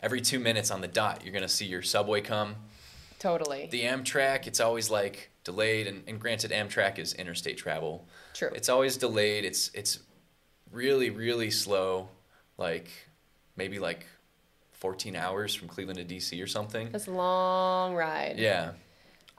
every 0.00 0.20
two 0.20 0.38
minutes 0.40 0.70
on 0.70 0.80
the 0.80 0.88
dot, 0.88 1.22
you're 1.24 1.32
gonna 1.34 1.48
see 1.48 1.66
your 1.66 1.82
subway 1.82 2.20
come. 2.20 2.56
Totally. 3.20 3.68
The 3.70 3.82
Amtrak, 3.82 4.46
it's 4.46 4.60
always 4.60 4.90
like 4.90 5.30
delayed, 5.44 5.86
and, 5.88 6.02
and 6.06 6.20
granted, 6.20 6.50
Amtrak 6.52 6.98
is 6.98 7.14
interstate 7.14 7.56
travel. 7.58 8.06
True. 8.34 8.50
It's 8.54 8.68
always 8.68 8.96
delayed. 8.96 9.44
It's 9.44 9.70
it's 9.74 9.98
really 10.70 11.10
really 11.10 11.50
slow, 11.50 12.08
like 12.58 12.88
maybe 13.56 13.78
like 13.80 14.06
14 14.80 15.16
hours 15.16 15.54
from 15.54 15.68
Cleveland 15.68 15.98
to 15.98 16.14
DC 16.14 16.42
or 16.42 16.46
something. 16.46 16.90
That's 16.92 17.08
a 17.08 17.12
long 17.12 17.94
ride. 17.94 18.34
Yeah. 18.38 18.72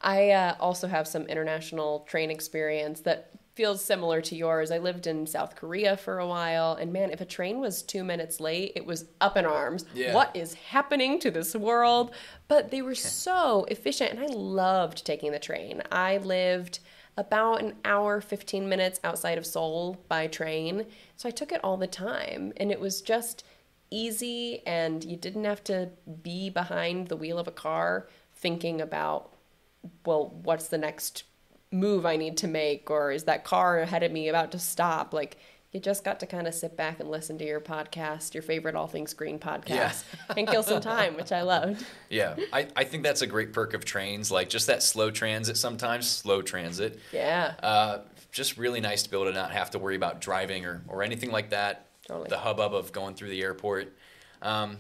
I 0.02 0.32
uh, 0.32 0.56
also 0.60 0.88
have 0.88 1.08
some 1.08 1.24
international 1.24 2.06
train 2.08 2.32
experience 2.32 3.02
that 3.02 3.32
feels 3.56 3.84
similar 3.84 4.22
to 4.22 4.38
yours. 4.38 4.72
I 4.72 4.78
lived 4.78 5.06
in 5.06 5.28
South 5.28 5.58
Korea 5.58 5.98
for 5.98 6.20
a 6.20 6.28
while, 6.28 6.76
and 6.76 6.94
man, 6.94 7.12
if 7.12 7.20
a 7.20 7.26
train 7.26 7.60
was 7.60 7.84
two 7.84 8.06
minutes 8.06 8.40
late, 8.40 8.72
it 8.76 8.86
was 8.86 9.06
up 9.20 9.36
in 9.36 9.46
arms. 9.46 9.84
Yeah. 9.94 10.14
What 10.14 10.34
is 10.34 10.54
happening 10.54 11.20
to 11.20 11.30
this 11.30 11.54
world? 11.56 12.12
But 12.48 12.72
they 12.72 12.82
were 12.82 12.96
so 12.96 13.66
efficient, 13.66 14.12
and 14.12 14.20
I 14.22 14.28
loved 14.28 15.06
taking 15.06 15.34
the 15.34 15.40
train. 15.40 15.84
I 15.92 16.20
lived 16.20 16.80
about 17.18 17.62
an 17.62 17.76
hour, 17.84 18.22
15 18.22 18.70
minutes 18.70 19.02
outside 19.04 19.38
of 19.38 19.46
Seoul 19.46 19.98
by 20.08 20.28
train, 20.28 20.86
so 21.18 21.28
I 21.28 21.34
took 21.34 21.52
it 21.52 21.62
all 21.62 21.76
the 21.76 21.88
time, 21.88 22.54
and 22.56 22.72
it 22.72 22.80
was 22.80 23.02
just 23.02 23.44
easy, 23.92 24.62
and 24.66 25.04
you 25.04 25.18
didn't 25.18 25.46
have 25.46 25.64
to 25.66 25.90
be 26.22 26.50
behind 26.50 27.08
the 27.08 27.16
wheel 27.16 27.40
of 27.40 27.48
a 27.48 27.52
car 27.52 28.08
thinking 28.34 28.82
about 28.82 29.34
well, 30.06 30.34
what's 30.44 30.68
the 30.68 30.78
next 30.78 31.24
move 31.72 32.06
I 32.06 32.18
need 32.18 32.38
to 32.38 32.48
make? 32.48 32.90
Or 32.90 33.12
is 33.12 33.26
that 33.26 33.44
car 33.44 33.80
ahead 33.80 34.04
of 34.04 34.12
me 34.12 34.28
about 34.28 34.52
to 34.52 34.60
stop? 34.60 35.14
Like, 35.14 35.38
you 35.72 35.80
just 35.80 36.04
got 36.04 36.20
to 36.22 36.26
kind 36.26 36.48
of 36.48 36.54
sit 36.56 36.76
back 36.76 37.00
and 37.00 37.10
listen 37.12 37.38
to 37.38 37.46
your 37.46 37.62
podcast, 37.62 38.34
your 38.34 38.42
favorite 38.42 38.76
All 38.76 38.88
Things 38.88 39.14
Green 39.14 39.38
podcast, 39.38 40.04
and 40.36 40.48
kill 40.48 40.64
some 40.64 40.82
time, 40.82 41.16
which 41.16 41.32
I 41.32 41.44
loved. 41.44 41.86
Yeah, 42.10 42.36
I, 42.52 42.68
I 42.76 42.86
think 42.86 43.04
that's 43.04 43.22
a 43.22 43.28
great 43.28 43.54
perk 43.54 43.76
of 43.76 43.86
trains, 43.86 44.32
like 44.32 44.50
just 44.50 44.66
that 44.66 44.82
slow 44.82 45.12
transit 45.12 45.58
sometimes, 45.58 46.10
slow 46.10 46.42
transit. 46.42 47.00
Yeah. 47.14 47.54
Uh, 47.62 48.00
just 48.32 48.58
really 48.58 48.82
nice 48.82 49.04
to 49.04 49.12
be 49.12 49.16
able 49.16 49.28
to 49.28 49.32
not 49.32 49.52
have 49.52 49.70
to 49.72 49.80
worry 49.80 49.96
about 49.96 50.22
driving 50.22 50.66
or, 50.66 50.82
or 50.88 51.04
anything 51.04 51.30
like 51.30 51.52
that. 51.52 51.86
Totally. 52.10 52.28
The 52.28 52.40
hubbub 52.40 52.74
of 52.74 52.92
going 52.92 53.14
through 53.14 53.30
the 53.30 53.44
airport. 53.44 53.96
Um, 54.42 54.78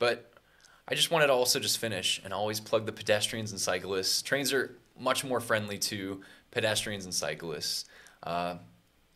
but 0.00 0.32
I 0.88 0.96
just 0.96 1.12
wanted 1.12 1.28
to 1.28 1.32
also 1.32 1.60
just 1.60 1.78
finish 1.78 2.20
and 2.24 2.34
always 2.34 2.58
plug 2.58 2.86
the 2.86 2.92
pedestrians 2.92 3.52
and 3.52 3.60
cyclists. 3.60 4.20
Trains 4.20 4.52
are 4.52 4.76
much 4.98 5.24
more 5.24 5.38
friendly 5.38 5.78
to 5.78 6.22
pedestrians 6.50 7.04
and 7.04 7.14
cyclists. 7.14 7.84
Uh, 8.24 8.56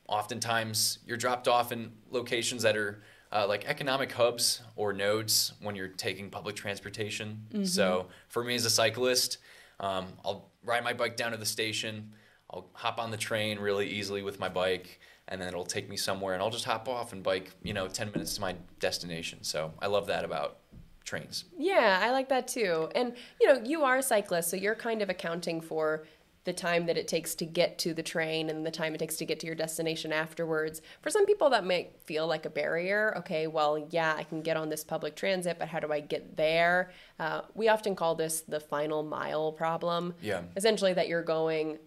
oftentimes, 0.08 1.00
you're 1.04 1.16
dropped 1.16 1.48
off 1.48 1.72
in 1.72 1.90
locations 2.12 2.62
that 2.62 2.76
are 2.76 3.02
uh, 3.32 3.44
like 3.48 3.64
economic 3.64 4.12
hubs 4.12 4.62
or 4.76 4.92
nodes 4.92 5.54
when 5.60 5.74
you're 5.74 5.88
taking 5.88 6.30
public 6.30 6.54
transportation. 6.54 7.42
Mm-hmm. 7.52 7.64
So 7.64 8.06
for 8.28 8.44
me 8.44 8.54
as 8.54 8.64
a 8.64 8.70
cyclist, 8.70 9.38
um, 9.80 10.06
I'll 10.24 10.50
ride 10.62 10.84
my 10.84 10.92
bike 10.92 11.16
down 11.16 11.32
to 11.32 11.36
the 11.36 11.46
station. 11.46 12.12
I'll 12.54 12.66
hop 12.72 13.00
on 13.00 13.10
the 13.10 13.16
train 13.16 13.58
really 13.58 13.88
easily 13.88 14.22
with 14.22 14.38
my 14.38 14.48
bike, 14.48 15.00
and 15.26 15.40
then 15.40 15.48
it'll 15.48 15.64
take 15.64 15.90
me 15.90 15.96
somewhere, 15.96 16.34
and 16.34 16.42
I'll 16.42 16.50
just 16.50 16.64
hop 16.64 16.88
off 16.88 17.12
and 17.12 17.22
bike, 17.22 17.50
you 17.64 17.74
know, 17.74 17.88
10 17.88 18.12
minutes 18.12 18.36
to 18.36 18.40
my 18.40 18.54
destination. 18.78 19.42
So 19.42 19.72
I 19.82 19.88
love 19.88 20.06
that 20.06 20.24
about 20.24 20.58
trains. 21.04 21.46
Yeah, 21.58 22.00
I 22.00 22.12
like 22.12 22.28
that 22.28 22.46
too. 22.46 22.88
And 22.94 23.14
you 23.40 23.48
know, 23.48 23.60
you 23.64 23.82
are 23.82 23.98
a 23.98 24.02
cyclist, 24.02 24.50
so 24.50 24.56
you're 24.56 24.76
kind 24.76 25.02
of 25.02 25.10
accounting 25.10 25.60
for 25.60 26.06
the 26.44 26.52
time 26.52 26.86
that 26.86 26.98
it 26.98 27.08
takes 27.08 27.34
to 27.34 27.46
get 27.46 27.78
to 27.78 27.94
the 27.94 28.02
train 28.02 28.50
and 28.50 28.66
the 28.66 28.70
time 28.70 28.94
it 28.94 28.98
takes 28.98 29.16
to 29.16 29.24
get 29.24 29.40
to 29.40 29.46
your 29.46 29.56
destination 29.56 30.12
afterwards. 30.12 30.82
For 31.00 31.08
some 31.08 31.24
people, 31.24 31.50
that 31.50 31.64
might 31.64 31.96
feel 32.04 32.26
like 32.26 32.44
a 32.44 32.50
barrier. 32.50 33.14
Okay, 33.18 33.46
well, 33.46 33.88
yeah, 33.90 34.14
I 34.14 34.24
can 34.24 34.42
get 34.42 34.56
on 34.56 34.68
this 34.68 34.84
public 34.84 35.16
transit, 35.16 35.58
but 35.58 35.68
how 35.68 35.80
do 35.80 35.90
I 35.90 36.00
get 36.00 36.36
there? 36.36 36.92
Uh, 37.18 37.42
we 37.54 37.68
often 37.68 37.96
call 37.96 38.14
this 38.14 38.42
the 38.42 38.60
final 38.60 39.02
mile 39.02 39.52
problem. 39.52 40.14
Yeah. 40.20 40.42
Essentially, 40.54 40.92
that 40.92 41.08
you're 41.08 41.22
going 41.22 41.78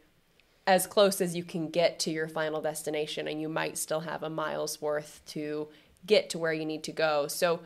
as 0.67 0.85
close 0.85 1.21
as 1.21 1.35
you 1.35 1.43
can 1.43 1.69
get 1.69 1.97
to 1.99 2.11
your 2.11 2.27
final 2.27 2.61
destination, 2.61 3.27
and 3.27 3.41
you 3.41 3.49
might 3.49 3.77
still 3.77 4.01
have 4.01 4.21
a 4.21 4.29
mile's 4.29 4.81
worth 4.81 5.21
to 5.27 5.69
get 6.05 6.29
to 6.31 6.37
where 6.37 6.53
you 6.53 6.65
need 6.65 6.83
to 6.83 6.91
go. 6.91 7.27
So, 7.27 7.61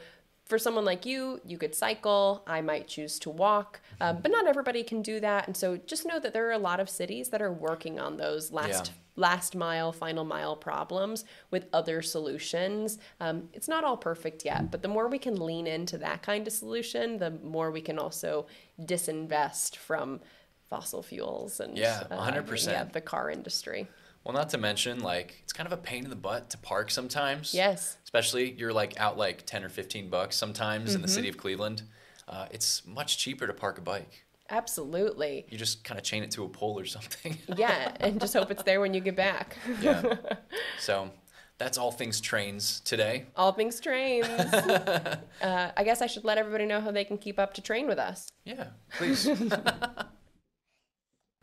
for 0.46 0.60
someone 0.60 0.84
like 0.84 1.06
you, 1.06 1.40
you 1.46 1.58
could 1.58 1.74
cycle. 1.74 2.44
I 2.46 2.60
might 2.60 2.88
choose 2.88 3.18
to 3.20 3.30
walk, 3.30 3.80
um, 4.02 4.18
but 4.22 4.32
not 4.32 4.48
everybody 4.48 4.84
can 4.84 5.02
do 5.02 5.20
that. 5.22 5.48
And 5.48 5.56
so, 5.56 5.78
just 5.78 6.06
know 6.06 6.20
that 6.20 6.34
there 6.34 6.48
are 6.50 6.52
a 6.52 6.58
lot 6.60 6.80
of 6.80 6.90
cities 6.90 7.30
that 7.30 7.42
are 7.42 7.52
working 7.54 8.00
on 8.00 8.18
those 8.18 8.52
last 8.52 8.88
Yeah. 8.88 8.94
last 9.18 9.56
mile, 9.56 9.92
final 9.92 10.24
mile 10.24 10.56
problems 10.56 11.26
with 11.52 11.68
other 11.74 12.02
solutions. 12.02 12.98
Um, 13.20 13.50
it's 13.54 13.68
not 13.68 13.84
all 13.84 13.98
perfect 13.98 14.46
yet, 14.46 14.72
but 14.72 14.82
the 14.82 14.88
more 14.88 15.08
we 15.08 15.20
can 15.20 15.36
lean 15.40 15.68
into 15.68 15.98
that 16.00 16.22
kind 16.22 16.48
of 16.48 16.54
solution, 16.54 17.18
the 17.18 17.32
more 17.32 17.72
we 17.72 17.82
can 17.82 18.00
also 18.00 18.46
disinvest 18.80 19.76
from 19.76 20.22
fossil 20.72 21.04
fuels 21.04 21.60
and 21.60 21.78
Yeah, 21.78 22.04
uh, 22.10 22.18
100%. 22.32 22.68
yeah, 22.72 22.86
the 22.86 23.02
car 23.02 23.30
industry. 23.30 23.88
Well, 24.24 24.34
not 24.34 24.50
to 24.52 24.58
mention, 24.58 25.02
like, 25.02 25.40
it's 25.44 25.52
kind 25.52 25.68
of 25.68 25.74
a 25.74 25.82
pain 25.82 26.06
in 26.06 26.10
the 26.10 26.16
butt 26.16 26.50
to 26.52 26.58
park 26.58 26.90
sometimes. 26.92 27.54
Yes. 27.54 27.98
Especially 28.06 28.52
you're 28.54 28.72
like 28.72 28.98
out 29.00 29.18
like 29.18 29.46
10 29.46 29.64
or 29.66 29.70
15 29.70 30.10
bucks 30.10 30.36
sometimes 30.38 30.96
in 30.96 31.02
the 31.02 31.08
city 31.08 31.28
of 31.28 31.38
Cleveland. 31.38 31.82
Uh, 32.28 32.46
it's 32.52 32.86
much 32.88 33.18
cheaper 33.18 33.46
to 33.48 33.54
park 33.54 33.78
a 33.78 33.82
bike. 33.82 34.24
Absolutely. 34.50 35.46
You 35.50 35.58
just 35.58 35.84
kind 35.84 35.98
of 36.00 36.04
chain 36.06 36.24
it 36.24 36.32
to 36.32 36.44
a 36.46 36.50
pole 36.50 36.80
or 36.80 36.86
something. 36.98 37.38
Yeah, 37.58 37.92
and 38.00 38.20
just 38.22 38.34
hope 38.34 38.50
it's 38.52 38.64
there 38.64 38.80
when 38.80 38.94
you 38.94 39.02
get 39.02 39.16
back. 39.18 39.58
yeah. 39.82 40.02
So 40.80 41.12
that's 41.58 41.78
all 41.78 41.92
things 41.92 42.22
trains 42.22 42.80
today. 42.82 43.26
All 43.36 43.52
things 43.52 43.80
trains. 43.80 44.26
uh, 45.48 45.72
I 45.76 45.84
guess 45.84 46.02
I 46.02 46.08
should 46.08 46.24
let 46.26 46.38
everybody 46.38 46.66
know 46.66 46.80
how 46.80 46.92
they 46.92 47.04
can 47.06 47.18
keep 47.18 47.38
up 47.40 47.54
to 47.56 47.62
train 47.62 47.88
with 47.88 48.00
us. 48.00 48.32
Yeah, 48.46 48.68
please. 48.98 49.28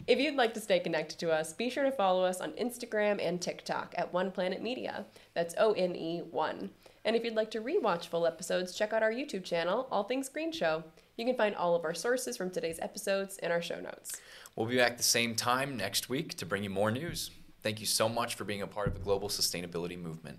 If 0.08 0.18
you'd 0.18 0.36
like 0.36 0.54
to 0.54 0.60
stay 0.60 0.80
connected 0.80 1.18
to 1.18 1.30
us, 1.30 1.52
be 1.52 1.68
sure 1.68 1.84
to 1.84 1.92
follow 1.92 2.24
us 2.24 2.40
on 2.40 2.52
Instagram 2.52 3.22
and 3.22 3.38
TikTok 3.38 3.94
at 3.98 4.10
One 4.10 4.30
Planet 4.30 4.62
Media. 4.62 5.04
That's 5.34 5.54
O 5.58 5.72
N 5.74 5.94
E 5.94 6.22
1. 6.30 6.70
And 7.04 7.14
if 7.14 7.24
you'd 7.24 7.34
like 7.34 7.50
to 7.50 7.60
rewatch 7.60 8.06
full 8.06 8.26
episodes, 8.26 8.74
check 8.74 8.94
out 8.94 9.02
our 9.02 9.12
YouTube 9.12 9.44
channel, 9.44 9.86
All 9.90 10.04
Things 10.04 10.30
Green 10.30 10.50
Show. 10.50 10.82
You 11.18 11.26
can 11.26 11.36
find 11.36 11.54
all 11.54 11.74
of 11.74 11.84
our 11.84 11.92
sources 11.92 12.38
from 12.38 12.50
today's 12.50 12.78
episodes 12.80 13.36
in 13.42 13.52
our 13.52 13.60
show 13.60 13.80
notes. 13.80 14.18
We'll 14.56 14.66
be 14.66 14.78
back 14.78 14.96
the 14.96 15.02
same 15.02 15.34
time 15.34 15.76
next 15.76 16.08
week 16.08 16.34
to 16.36 16.46
bring 16.46 16.64
you 16.64 16.70
more 16.70 16.90
news. 16.90 17.30
Thank 17.62 17.78
you 17.78 17.86
so 17.86 18.08
much 18.08 18.34
for 18.34 18.44
being 18.44 18.62
a 18.62 18.66
part 18.66 18.88
of 18.88 18.94
the 18.94 19.00
global 19.00 19.28
sustainability 19.28 20.00
movement. 20.00 20.38